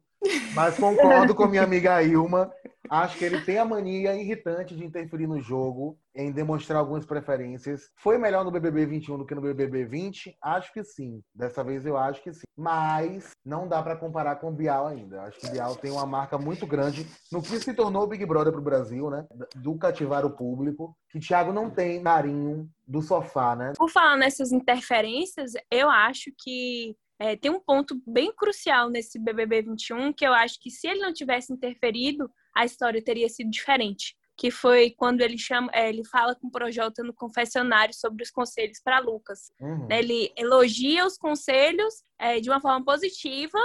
[0.53, 2.51] Mas concordo com minha amiga Ilma.
[2.89, 7.89] Acho que ele tem a mania irritante de interferir no jogo, em demonstrar algumas preferências.
[7.95, 10.35] Foi melhor no BBB 21 do que no BBB 20?
[10.41, 11.21] Acho que sim.
[11.33, 12.43] Dessa vez eu acho que sim.
[12.57, 15.21] Mas não dá pra comparar com o Bial ainda.
[15.21, 18.25] Acho que o Bial tem uma marca muito grande no que se tornou o Big
[18.25, 19.25] Brother pro Brasil, né?
[19.55, 20.93] Do cativar o público.
[21.09, 23.71] Que Thiago não tem carinho do sofá, né?
[23.77, 29.61] Por falar nessas interferências, eu acho que é, tem um ponto bem crucial nesse BBB
[29.61, 34.17] 21 que eu acho que se ele não tivesse interferido, a história teria sido diferente.
[34.35, 38.31] Que foi quando ele chama, é, ele fala com o Projota no confessionário sobre os
[38.31, 39.51] conselhos para Lucas.
[39.59, 39.87] Uhum.
[39.91, 43.59] Ele elogia os conselhos é, de uma forma positiva.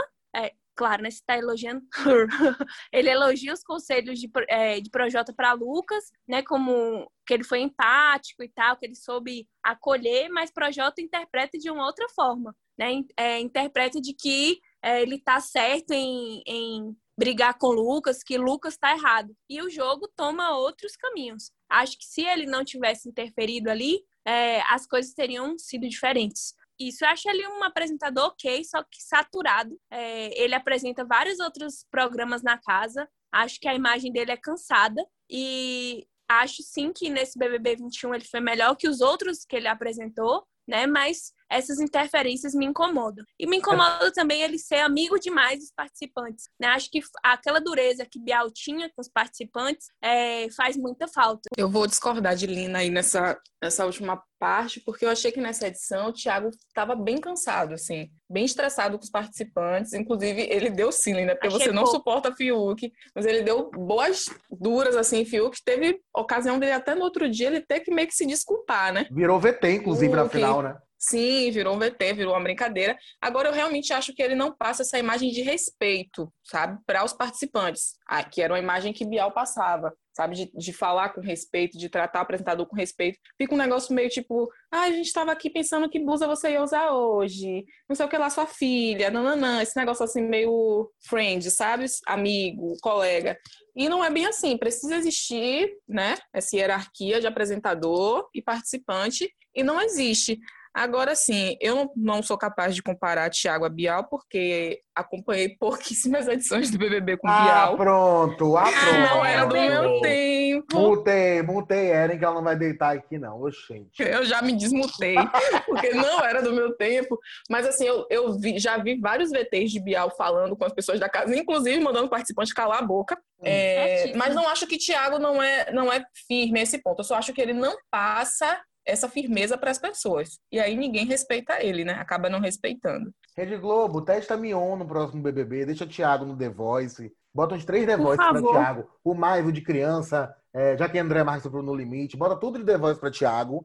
[0.77, 1.11] Claro, né?
[1.11, 1.83] Se está elogiando.
[2.93, 6.43] ele elogia os conselhos de, é, de Projota para Lucas, né?
[6.43, 11.71] Como que ele foi empático e tal, que ele soube acolher, mas Projota interpreta de
[11.71, 13.03] uma outra forma, né?
[13.17, 18.77] É, interpreta de que é, ele tá certo em, em brigar com Lucas, que Lucas
[18.77, 19.35] tá errado.
[19.49, 21.51] E o jogo toma outros caminhos.
[21.69, 26.55] Acho que se ele não tivesse interferido ali, é, as coisas teriam sido diferentes.
[26.79, 29.79] Isso eu acho ele um apresentador ok, só que saturado.
[29.91, 33.09] É, ele apresenta vários outros programas na casa.
[33.33, 35.05] Acho que a imagem dele é cansada.
[35.31, 39.69] E acho sim que nesse BBB 21 ele foi melhor que os outros que ele
[39.69, 40.87] apresentou, né?
[40.87, 43.24] Mas essas interferências me incomodam.
[43.38, 46.48] E me incomoda também ele ser amigo demais dos participantes.
[46.59, 46.68] Né?
[46.68, 51.42] Acho que aquela dureza que Bial tinha com os participantes é, faz muita falta.
[51.56, 55.66] Eu vou discordar de Lina aí nessa, nessa última parte, porque eu achei que nessa
[55.68, 59.92] edição o Thiago estava bem cansado, assim, bem estressado com os participantes.
[59.94, 61.96] Inclusive, ele deu sim, Lina, porque Achei você não pouco.
[61.96, 65.56] suporta Fiuk, mas ele deu boas duras, assim, Fiuk.
[65.64, 69.06] Teve ocasião dele até no outro dia ele ter que meio que se desculpar, né?
[69.11, 70.38] Virou VT, inclusive, na Ok.
[70.40, 70.76] final, né?
[70.98, 72.96] Sim, virou um VT, virou uma brincadeira.
[73.20, 77.12] Agora, eu realmente acho que ele não passa essa imagem de respeito, sabe, para os
[77.12, 77.96] participantes.
[78.06, 81.90] Ah, que era uma imagem que Bial passava, sabe, de, de falar com respeito, de
[81.90, 83.18] tratar o apresentador com respeito.
[83.37, 86.62] Fica um negócio meio tipo, ah, a gente estava aqui pensando que blusa você ia
[86.62, 91.50] usar hoje, não sei o que lá, sua filha, nananã, esse negócio assim meio friend,
[91.50, 93.38] sabe, amigo, colega.
[93.76, 99.62] E não é bem assim, precisa existir, né, essa hierarquia de apresentador e participante, e
[99.62, 100.38] não existe.
[100.79, 106.29] Agora sim, eu não, não sou capaz de comparar Thiago a Bial, porque acompanhei pouquíssimas
[106.29, 107.77] edições do BBB com Ah, Bial.
[107.79, 108.57] pronto.
[108.59, 108.99] Ah, pronto.
[109.01, 110.67] Não era do meu tempo.
[110.75, 113.41] Multei, multei Eren, que ela não vai deitar aqui, não.
[113.43, 114.03] Oxente.
[114.03, 115.15] Eu já me desmutei,
[115.67, 117.19] porque não era do meu tempo.
[117.49, 121.01] Mas assim, eu, eu vi- já vi vários VTs de Bial falando com as pessoas
[121.01, 123.19] da casa, inclusive mandando participantes calar a boca.
[123.43, 124.19] É, Certíssimo.
[124.19, 127.01] mas não acho que Thiago não é, não é firme nesse ponto.
[127.01, 130.38] Eu só acho que ele não passa essa firmeza para as pessoas.
[130.51, 131.94] E aí ninguém respeita ele, né?
[131.94, 133.12] Acaba não respeitando.
[133.37, 137.85] Rede Globo, testa Mion no próximo BBB, deixa Thiago no The Voice, bota uns três
[137.85, 138.53] The Voice favor.
[138.53, 142.37] Thiago, o Maivo de criança, é, já que André Marques foi pro No Limite, bota
[142.37, 143.64] tudo de The Voice pra Thiago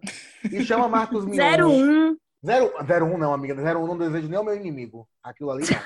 [0.52, 1.38] e chama Marcos Mion.
[1.70, 2.18] 01.
[2.44, 3.56] Zero, zero um não, amiga.
[3.56, 5.08] Zero um não desejo nem o meu inimigo.
[5.24, 5.80] Aquilo ali não.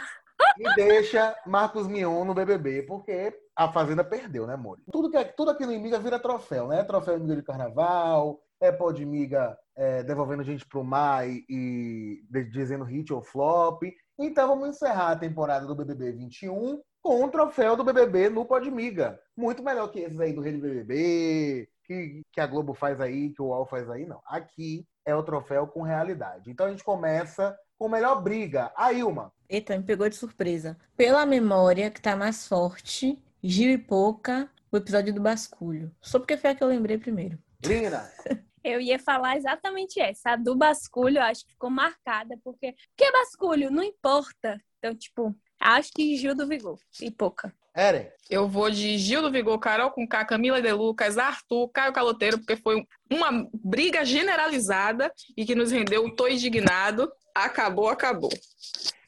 [0.57, 4.81] E deixa Marcos Mion no BBB, porque a Fazenda perdeu, né, Mori?
[4.91, 6.83] Tudo, que, tudo aqui no Imiga vira troféu, né?
[6.83, 12.83] Troféu Imiga de Carnaval, é de Miga é, devolvendo gente pro mar e, e dizendo
[12.83, 13.83] hit ou flop.
[14.17, 19.19] Então vamos encerrar a temporada do BBB 21 com o troféu do BBB no Podmiga.
[19.37, 23.41] Muito melhor que esses aí do Rede BBB, que, que a Globo faz aí, que
[23.41, 24.21] o UOL faz aí, não.
[24.25, 26.49] Aqui é o troféu com realidade.
[26.49, 28.71] Então a gente começa com melhor briga.
[28.75, 29.31] A Ilma.
[29.47, 30.77] Eita, me pegou de surpresa.
[30.97, 35.91] Pela memória que tá mais forte, Gil e Poca, o episódio do basculho.
[36.01, 37.37] Só porque foi a que eu lembrei primeiro.
[37.67, 38.11] Lina,
[38.63, 40.31] Eu ia falar exatamente essa.
[40.31, 42.73] A do basculho, eu acho que ficou marcada, porque.
[42.97, 43.69] Que é basculho?
[43.69, 44.59] Não importa.
[44.79, 46.79] Então, tipo, acho que Gil do Vigor.
[46.99, 47.53] E pouca.
[47.75, 51.93] Eren, Eu vou de Gil do Vigor, Carol com K, Camila de Lucas, Arthur, Caio
[51.93, 57.11] Caloteiro, porque foi uma briga generalizada e que nos rendeu o Tô Indignado.
[57.35, 58.31] Acabou, acabou.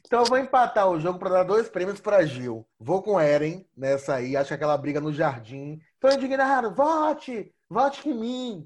[0.06, 2.68] Então eu vou empatar o jogo para dar dois prêmios para Gil.
[2.80, 4.38] Vou com Eren nessa aí.
[4.38, 5.80] Acho que aquela briga no jardim.
[6.00, 7.52] Tô indignado, vote!
[7.70, 8.66] Vote em mim!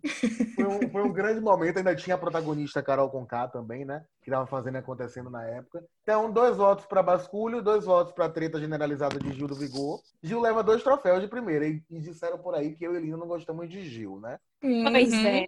[0.56, 1.78] Foi um, foi um grande momento.
[1.78, 4.04] Ainda tinha a protagonista Carol Conká também, né?
[4.24, 5.84] Que tava fazendo e acontecendo na época.
[6.04, 10.00] Então, dois votos para Basculho, dois votos para treta generalizada de Gil do Vigor.
[10.22, 11.66] Gil leva dois troféus de primeira.
[11.68, 14.38] E, e disseram por aí que eu e Lina não gostamos de Gil, né?
[14.62, 15.26] Pois Uhum.
[15.26, 15.48] é.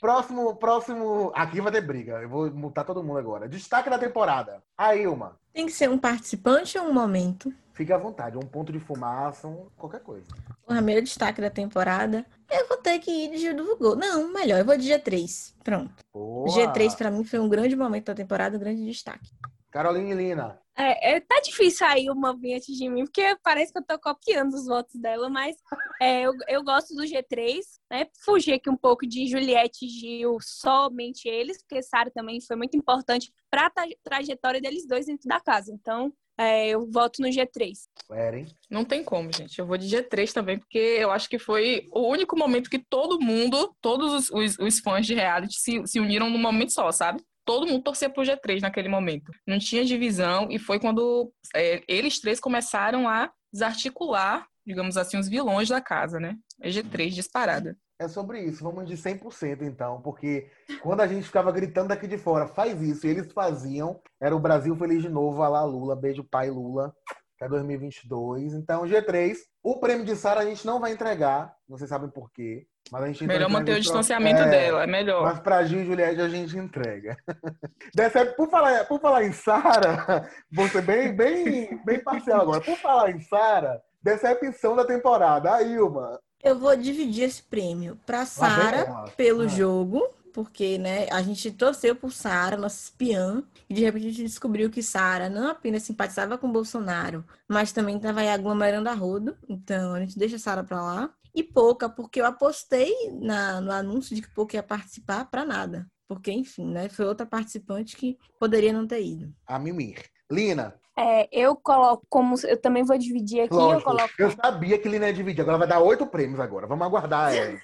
[0.00, 1.32] Próximo, próximo.
[1.34, 2.22] Aqui vai ter briga.
[2.22, 3.48] Eu vou multar todo mundo agora.
[3.48, 4.62] Destaque da temporada.
[4.76, 5.36] A Ilma.
[5.52, 7.52] Tem que ser um participante ou um momento?
[7.78, 8.36] Fique à vontade.
[8.36, 10.26] Um ponto de fumaça, um- qualquer coisa.
[10.64, 12.26] O primeiro destaque da temporada.
[12.50, 13.94] Eu vou ter que ir de Gil do Vigor.
[13.96, 15.54] Não, melhor, eu vou de G3.
[15.62, 15.94] Pronto.
[16.12, 16.48] Boa.
[16.48, 19.30] G3 pra mim foi um grande momento da temporada, um grande destaque.
[19.70, 20.60] Caroline e Lina.
[20.76, 23.96] É, é, tá difícil aí uma vir antes de mim, porque parece que eu tô
[23.96, 25.54] copiando os votos dela, mas
[26.02, 28.06] é, eu, eu gosto do G3, né?
[28.24, 32.76] Fugir aqui um pouco de Juliette e Gil, somente eles, porque Sara também foi muito
[32.76, 35.72] importante pra tra trajetória deles dois dentro da casa.
[35.72, 37.72] Então, é, eu voto no G3.
[38.12, 38.46] Eren.
[38.70, 39.58] Não tem como, gente.
[39.58, 43.20] Eu vou de G3 também, porque eu acho que foi o único momento que todo
[43.20, 47.22] mundo, todos os, os- os fãs de reality se, se uniram num momento só, sabe?
[47.44, 49.32] Todo mundo torcia pro G3 naquele momento.
[49.46, 55.28] Não tinha divisão e foi quando é, eles três começaram a desarticular, digamos assim, os
[55.28, 56.36] vilões da casa, né?
[56.60, 57.76] É G3 disparada.
[58.00, 58.62] É sobre isso.
[58.62, 60.00] Vamos de 100% então.
[60.00, 60.48] Porque
[60.82, 63.06] quando a gente ficava gritando daqui de fora, faz isso.
[63.06, 64.00] E eles faziam.
[64.20, 65.42] Era o Brasil Feliz de Novo.
[65.42, 65.96] Alá Lula.
[65.96, 66.94] Beijo pai Lula.
[67.36, 68.54] Que é 2022.
[68.54, 69.36] Então, G3.
[69.64, 71.52] O prêmio de Sara a gente não vai entregar.
[71.68, 72.66] Vocês sabem por quê.
[72.90, 75.22] Mas a gente Melhor manter o distanciamento É, dela, é melhor.
[75.24, 77.16] Mas pra Gil e Juliette a gente entrega.
[77.94, 82.60] Decep, por, falar, por falar em Sara, vou ser bem, bem, bem parcial agora.
[82.62, 85.52] Por falar em Sara, decepção da temporada.
[85.52, 86.18] A Ilma.
[86.42, 89.48] Eu vou dividir esse prêmio vem Sara pelo Ah.
[89.48, 94.22] jogo, porque, né, a gente torceu por Sara, nossa espiã, e de repente a gente
[94.24, 99.36] descobriu que Sara não apenas simpatizava com Bolsonaro, mas também estava aí aglomerando a rodo.
[99.48, 101.10] Então a gente deixa Sara pra lá.
[101.34, 105.86] E pouca, porque eu apostei na- no anúncio de que pouca ia participar pra nada.
[106.08, 109.32] Porque, enfim, né, foi outra participante que poderia não ter ido.
[109.46, 110.04] A Mimir.
[110.30, 110.74] Lina.
[110.98, 112.34] É, eu coloco como.
[112.42, 113.84] Eu também vou dividir aqui, eu Lógico.
[113.84, 114.12] coloco.
[114.18, 115.42] Eu sabia que Lina ia dividir.
[115.42, 116.66] Agora vai dar oito prêmios agora.
[116.66, 117.58] Vamos aguardar ela.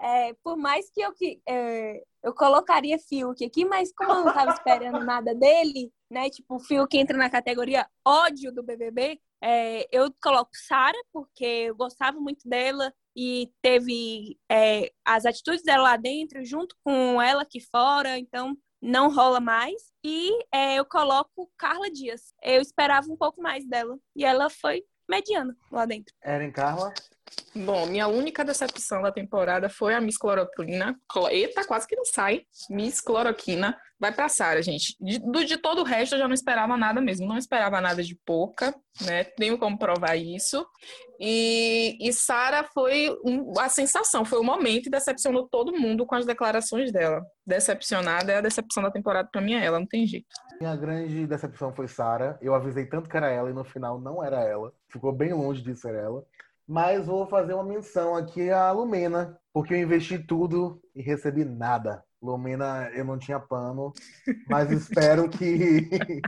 [0.00, 4.32] É, por mais que eu, que, é, eu colocaria Fiuk aqui, mas como eu não
[4.32, 6.30] tava esperando nada dele, né?
[6.30, 11.76] Tipo, o Fiuk entra na categoria ódio do BBB, é, eu coloco Sara, porque eu
[11.76, 17.60] gostava muito dela e teve é, as atitudes dela lá dentro, junto com ela aqui
[17.60, 19.92] fora, então não rola mais.
[20.04, 22.34] E é, eu coloco Carla Dias.
[22.42, 26.14] Eu esperava um pouco mais dela e ela foi mediana lá dentro.
[26.22, 26.92] Eren Carla.
[27.54, 30.96] Bom, minha única decepção da temporada foi a Miss Cloroquina.
[31.08, 32.42] Clo- Eita, quase que não sai.
[32.70, 33.76] Miss Cloroquina.
[34.00, 34.94] Vai pra Sara, gente.
[35.00, 37.26] De, de todo o resto, eu já não esperava nada mesmo.
[37.26, 38.72] Não esperava nada de pouca,
[39.04, 39.24] né?
[39.24, 40.64] Tenho como provar isso.
[41.18, 46.14] E, e Sara foi um- a sensação, foi o momento e decepcionou todo mundo com
[46.14, 47.24] as declarações dela.
[47.44, 50.26] Decepcionada é a decepção da temporada pra mim, é ela, não tem jeito.
[50.60, 52.38] Minha grande decepção foi Sara.
[52.40, 54.72] Eu avisei tanto que era ela e no final não era ela.
[54.88, 56.24] Ficou bem longe de ser ela.
[56.68, 62.04] Mas vou fazer uma menção aqui à Lumena, porque eu investi tudo e recebi nada.
[62.20, 63.92] Lumena, eu não tinha pano,
[64.50, 65.88] mas espero que.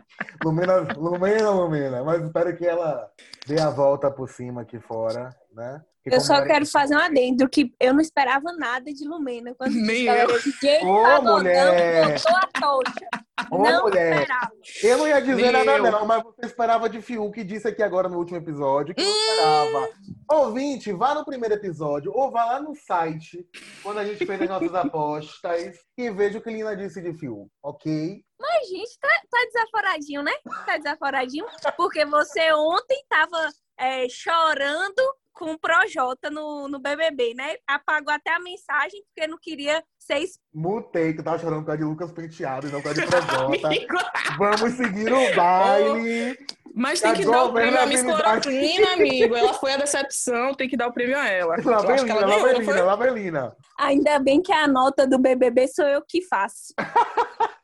[0.42, 3.10] Lumena, Lumena, Lumena, mas espero que ela
[3.46, 5.84] dê a volta por cima aqui fora, né?
[6.06, 10.06] Eu só quero fazer um adendo que eu não esperava nada de Lumena quando Nem
[10.06, 10.40] eu.
[10.40, 12.14] DJ Ô, mulher!
[12.14, 13.08] botou a tocha.
[13.50, 14.20] Ô, não mulher!
[14.20, 14.52] esperava.
[14.82, 15.92] Eu não ia dizer Nem nada eu.
[15.92, 19.06] não, mas você esperava de Fiuk, que disse aqui agora no último episódio que eu
[19.08, 19.88] esperava.
[20.30, 23.46] Ouvinte, vá no primeiro episódio ou vá lá no site,
[23.82, 27.50] quando a gente fez as nossas apostas, e veja o que Lina disse de Fiuk,
[27.62, 28.22] ok?
[28.40, 30.32] Mas, gente, tá, tá desaforadinho, né?
[30.64, 31.44] Tá desaforadinho.
[31.76, 37.54] Porque você ontem tava é, chorando com o Projota no, no BBB, né?
[37.66, 41.66] Apagou até a mensagem porque não queria ser ex- Mutei, que eu tava chorando por
[41.66, 43.06] causa de Lucas Penteado e não por causa de
[43.86, 44.08] Projota.
[44.38, 46.38] Vamos seguir o baile.
[46.72, 48.02] Mas tem A que dar o prêmio à Miss.
[48.02, 49.34] Cloroquina, amigo.
[49.34, 51.56] Ela foi a decepção, tem que dar o prêmio a ela.
[51.58, 52.74] Eu Lá acho vem que Lina, ela lá ganhou, vem não foi?
[52.74, 53.56] Lina, lá vem Lina.
[53.78, 56.72] Ainda bem que a nota do BBB sou eu que faço.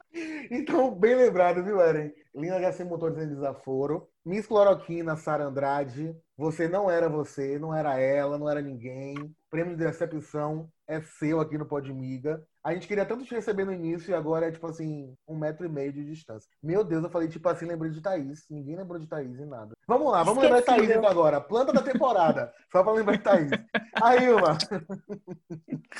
[0.51, 2.11] Então, bem lembrado, viu, Eren?
[2.37, 4.09] Lina Garcia Motores em desaforo.
[4.25, 6.15] Miss Cloroquina, Sara Andrade.
[6.37, 9.15] Você não era você, não era ela, não era ninguém.
[9.49, 12.47] Prêmio de decepção é seu aqui no Podmiga.
[12.67, 15.65] A gente queria tanto te receber no início e agora é tipo assim, um metro
[15.65, 16.51] e meio de distância.
[16.61, 18.45] Meu Deus, eu falei tipo assim, lembrei de Thaís.
[18.51, 19.71] Ninguém lembrou de Thaís em nada.
[19.87, 21.41] Vamos lá, vamos lembrar de Thaís então agora.
[21.41, 22.53] Planta da temporada.
[22.73, 23.51] Só pra lembrar de Thaís.
[24.03, 24.59] Aí, Ilma.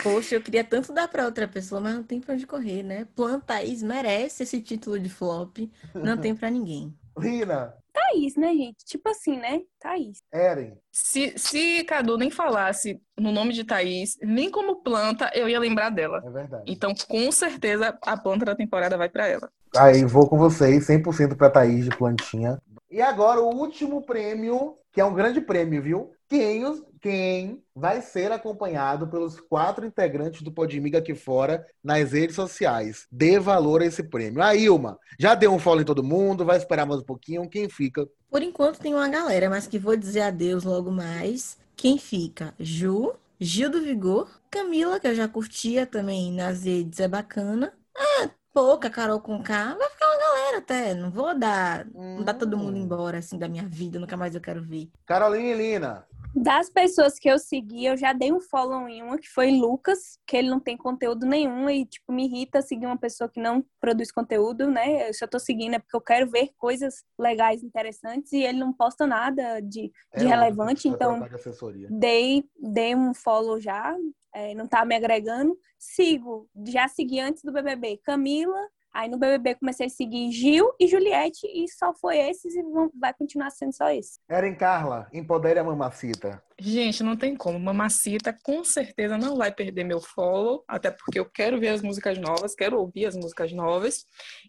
[0.03, 3.07] Poxa, eu queria tanto dar pra outra pessoa, mas não tem pra onde correr, né?
[3.15, 5.71] Planta Thaís merece esse título de flop.
[5.95, 6.93] Não tem pra ninguém.
[7.17, 7.77] Lina.
[7.97, 8.85] Thaís, né, gente?
[8.85, 9.63] Tipo assim, né?
[9.81, 10.23] Thaís.
[10.33, 10.77] Eren.
[10.93, 15.91] Se, se Cadu nem falasse no nome de Thaís, nem como planta, eu ia lembrar
[15.91, 16.23] dela.
[16.25, 16.65] É verdade.
[16.67, 19.51] Então, com certeza, a planta da temporada vai para ela.
[19.77, 22.59] Aí, vou com vocês, 100% pra Thaís de plantinha.
[22.91, 26.13] E agora, o último prêmio, que é um grande prêmio, viu?
[26.29, 32.35] Quem, os- quem vai ser acompanhado pelos quatro integrantes do Podmiga aqui fora nas redes
[32.35, 33.07] sociais.
[33.13, 34.43] Dê valor a esse prêmio.
[34.43, 37.49] A Ilma, já deu um follow em todo mundo, vai esperar mais um pouquinho.
[37.49, 38.09] Quem fica?
[38.29, 41.57] Por enquanto tem uma galera, mas que vou dizer adeus logo mais.
[41.77, 42.53] Quem fica?
[42.59, 47.73] Ju, Gil do Vigor, Camila, que eu já curtia também nas redes, é bacana.
[47.97, 49.77] Ah, pouca, Carol com K.
[49.77, 50.95] Vai ficar uma galera até.
[50.95, 52.83] Não vou dar, não dar todo mundo Hum.
[52.83, 54.91] embora assim da minha vida, nunca mais eu quero ver.
[55.07, 56.07] Carolina e Lina.
[56.39, 60.19] Das pessoas que eu segui, eu já dei um follow em uma, que foi Lucas,
[60.27, 63.65] que ele não tem conteúdo nenhum e, tipo, me irrita seguir uma pessoa que não
[63.81, 65.09] produz conteúdo, né?
[65.09, 68.71] Eu só tô seguindo é porque eu quero ver coisas legais, interessantes e ele não
[68.71, 71.89] posta nada de, de É, relevante, vai então de assessoria.
[71.91, 73.97] dei, dei um follow já,
[74.35, 75.59] é, não tá me agregando.
[75.79, 78.61] Sigo, já segui antes do BBB Camila,
[78.97, 82.91] aí no BBB comecei a seguir Gil e Juliette e só foi esses e vão-
[82.99, 84.19] vai continuar sendo só esse.
[84.29, 86.43] Eren Carla, empodere a mamacita.
[86.59, 87.59] Gente, não tem como.
[87.61, 92.17] Mamacita com certeza não vai perder meu follow, até porque eu quero ver as músicas
[92.19, 94.05] novas, quero ouvir as músicas novas.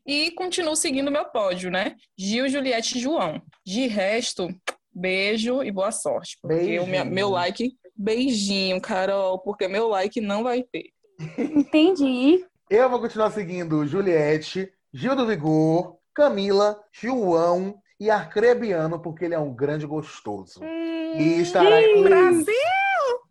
[0.06, 1.96] E continuo seguindo meu pódio, né?
[2.18, 3.42] Gil, Juliette e João.
[3.66, 4.48] De resto,
[4.94, 6.38] beijo e boa sorte.
[6.42, 7.14] Porque o meu, Beijinho.
[7.14, 7.78] meu like.
[8.00, 10.92] Beijinho, Carol, porque meu like não vai ter.
[11.38, 12.46] Entendi.
[12.70, 19.40] Eu vou continuar seguindo Juliette, Gil do Vigor, Camila, João e Arcrebiano, porque ele é
[19.40, 20.62] um grande gostoso.
[20.64, 22.54] E estará em Brasil!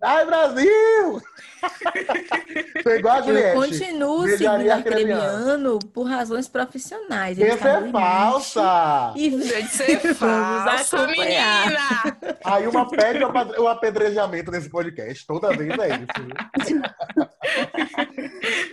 [0.02, 1.22] Ai, Brasil!
[2.82, 3.54] Tô igual a Eu Juliette.
[3.54, 5.22] continuo Beijaria seguindo Arcrebiano.
[5.22, 7.38] Arcrebiano por razões profissionais.
[7.38, 9.12] Ele Essa tá é falsa!
[9.16, 12.16] E ser Vamos falsa, menina!
[12.44, 15.26] Aí uma pede o apedrejamento nesse podcast.
[15.26, 16.76] Toda vez é isso.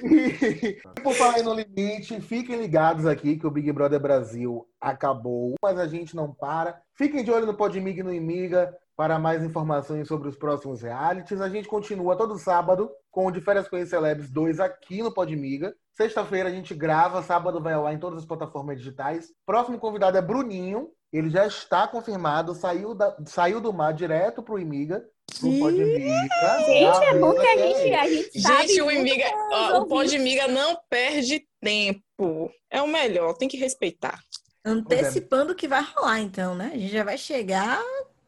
[0.03, 5.79] E, por falar no limite, fiquem ligados aqui que o Big Brother Brasil acabou, mas
[5.79, 6.81] a gente não para.
[6.95, 11.41] Fiquem de olho no Podmig e no Imiga para mais informações sobre os próximos realities.
[11.41, 15.73] A gente continua todo sábado com o De Férias com Celebs 2 aqui no Podmiga.
[15.93, 19.31] Sexta-feira a gente grava, sábado vai ao ar em todas as plataformas digitais.
[19.45, 20.89] Próximo convidado é Bruninho.
[21.13, 25.05] Ele já está confirmado, saiu, da- saiu do mar direto pro Imiga.
[25.39, 25.59] Pro Ih!
[25.59, 26.59] Podmiga.
[26.65, 28.67] Gente, é bom que a Já gente, a gente sabe.
[28.67, 29.85] Gente, o Imiga, ó, o.
[29.87, 32.51] Podmiga não perde tempo.
[32.71, 34.19] É o melhor, tem que respeitar.
[34.65, 36.71] antecipando o que vai rolar, então, né?
[36.73, 37.79] A gente já vai chegar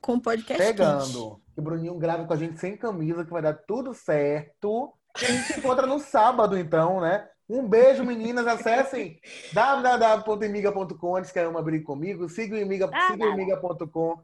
[0.01, 0.63] com o podcast.
[0.63, 1.41] Chegando.
[1.53, 4.93] Que o Bruninho grava com a gente sem camisa, que vai dar tudo certo.
[5.21, 7.27] E a gente se encontra no sábado, então, né?
[7.47, 8.47] Um beijo, meninas.
[8.47, 9.19] Acessem
[9.53, 12.27] www.imiga.com antes que a Ama brigue comigo.
[12.27, 14.17] Siga o Imiga, Ah, siga o imiga.com.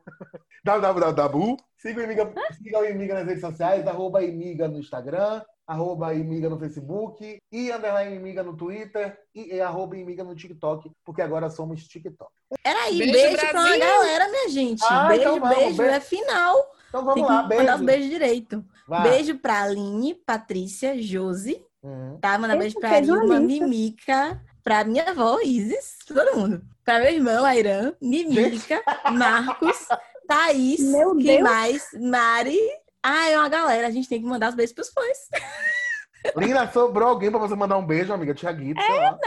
[0.64, 1.58] www.
[1.78, 6.50] Siga o Imiga, siga o Imiga nas redes sociais, arroba Imiga no Instagram, arroba Imiga
[6.50, 11.50] no Facebook e underline Imiga no Twitter e, e arroba Imiga no TikTok, porque agora
[11.50, 12.32] somos TikTok.
[12.64, 13.80] Era aí, Beijo, beijo, pra uma Brasil!
[13.80, 14.84] galera, minha gente.
[14.86, 15.94] Ah, beijo, então vamos, beijo, beijo.
[15.96, 16.58] é final.
[16.90, 17.86] Então Tem vamos que lá, mandar os beijo.
[17.86, 18.66] beijos direito.
[18.88, 19.04] Vai.
[19.10, 22.18] Beijo pra Aline, Patrícia, Josi, Hum.
[22.22, 22.38] tá?
[22.38, 23.66] Manda beijo pra fez uma Ilma, lista.
[23.66, 26.62] Mimica, pra minha avó, Isis, todo mundo.
[26.84, 29.88] Pra meu irmão, Airan, Mimica, Marcos,
[30.28, 31.42] Thaís, Meu quem Deus.
[31.42, 31.90] mais?
[31.94, 32.60] Mari.
[33.04, 35.30] Ah, é uma galera, a gente tem que mandar os beijos pros fãs.
[36.38, 38.34] Lina, sobrou alguém pra você mandar um beijo, amiga?
[38.34, 39.18] Tiaguito, sei lá.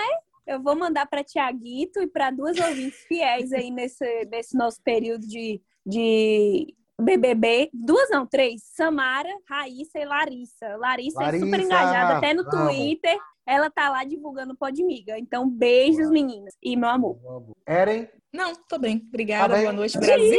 [0.47, 5.27] Eu vou mandar para Tiaguito e para duas ouvintes fiéis aí nesse, nesse nosso período
[5.27, 7.71] de, de BBB.
[7.73, 8.63] Duas não, três.
[8.75, 10.77] Samara, Raíssa e Larissa.
[10.77, 12.75] Larissa, é super Larissa, engajada, até no vamos.
[12.75, 13.19] Twitter.
[13.47, 15.19] Ela tá lá divulgando Podmiga.
[15.19, 16.13] Então, beijos, Uau.
[16.13, 16.55] meninas.
[16.63, 17.19] E meu amor.
[17.67, 19.05] Eren, Não, tô bem.
[19.07, 19.65] Obrigada, Tá bem?
[19.65, 20.39] boa noite, Brasil.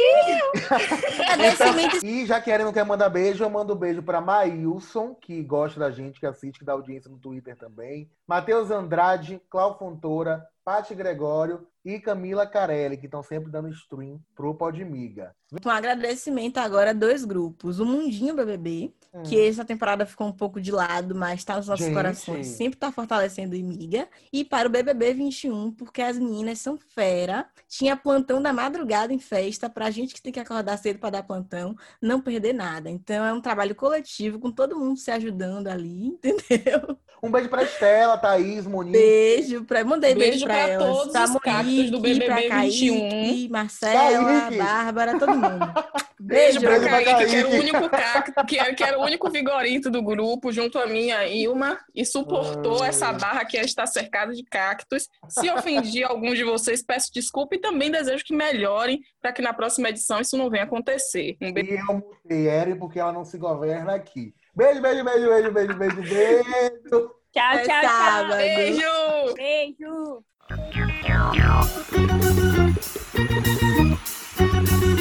[1.31, 4.19] Agradecimento E já que a Eren não quer mandar beijo, eu mando um beijo pra
[4.21, 8.09] Maílson, que gosta da gente, que assiste, que dá audiência no Twitter também.
[8.27, 14.55] Matheus Andrade, Clau Fontoura, Paty Gregório e Camila Carelli, que estão sempre dando stream pro
[14.55, 15.35] Podmiga.
[15.63, 17.79] Um agradecimento agora a dois grupos.
[17.79, 19.21] O Mundinho BBB, hum.
[19.21, 21.95] que essa temporada ficou um pouco de lado, mas está nos nossos Gente.
[21.95, 24.07] corações, sempre está fortalecendo o Imiga.
[24.33, 27.45] E para o BBB 21, porque as meninas são fera.
[27.69, 31.23] Tinha plantão da madrugada em festa, pra gente que tem que acordar cedo para dar
[31.23, 32.89] plantão, não perder nada.
[32.89, 36.97] Então é um trabalho coletivo, com todo mundo se ajudando ali, entendeu?
[37.21, 38.97] Um beijo pra Estela, Thaís, Monique.
[38.97, 39.83] Beijo pra.
[39.83, 40.87] Mandei beijo, beijo pra, pra elas.
[40.87, 43.49] todos pra os Monique, do BBB Kaique, 21.
[43.49, 44.57] Marcela, Kaique.
[44.57, 45.73] Bárbara, todo mundo.
[46.17, 49.03] Beijo, beijo pra, Kaique, Kaique, que era o único cacto, que era, que era o
[49.03, 52.89] único vigorito do grupo, junto a minha Ilma, e suportou Ai.
[52.89, 55.07] essa barra que está cercada de cactos.
[55.27, 59.53] Se ofendi algum de vocês, peço desculpa e também desejo que melhorem para que na
[59.53, 61.37] próxima edição isso não venha acontecer.
[61.41, 61.73] Um beijo.
[61.73, 64.33] E eu mutei Eren porque ela não se governa aqui.
[64.55, 67.11] Beijo, beijo, beijo, beijo, beijo, beijo, beijo.
[67.33, 68.37] Tchau, é tchau, tchau.
[68.37, 69.33] Beijo.
[69.35, 70.23] Beijo.
[70.47, 70.75] Thank
[74.81, 74.94] you.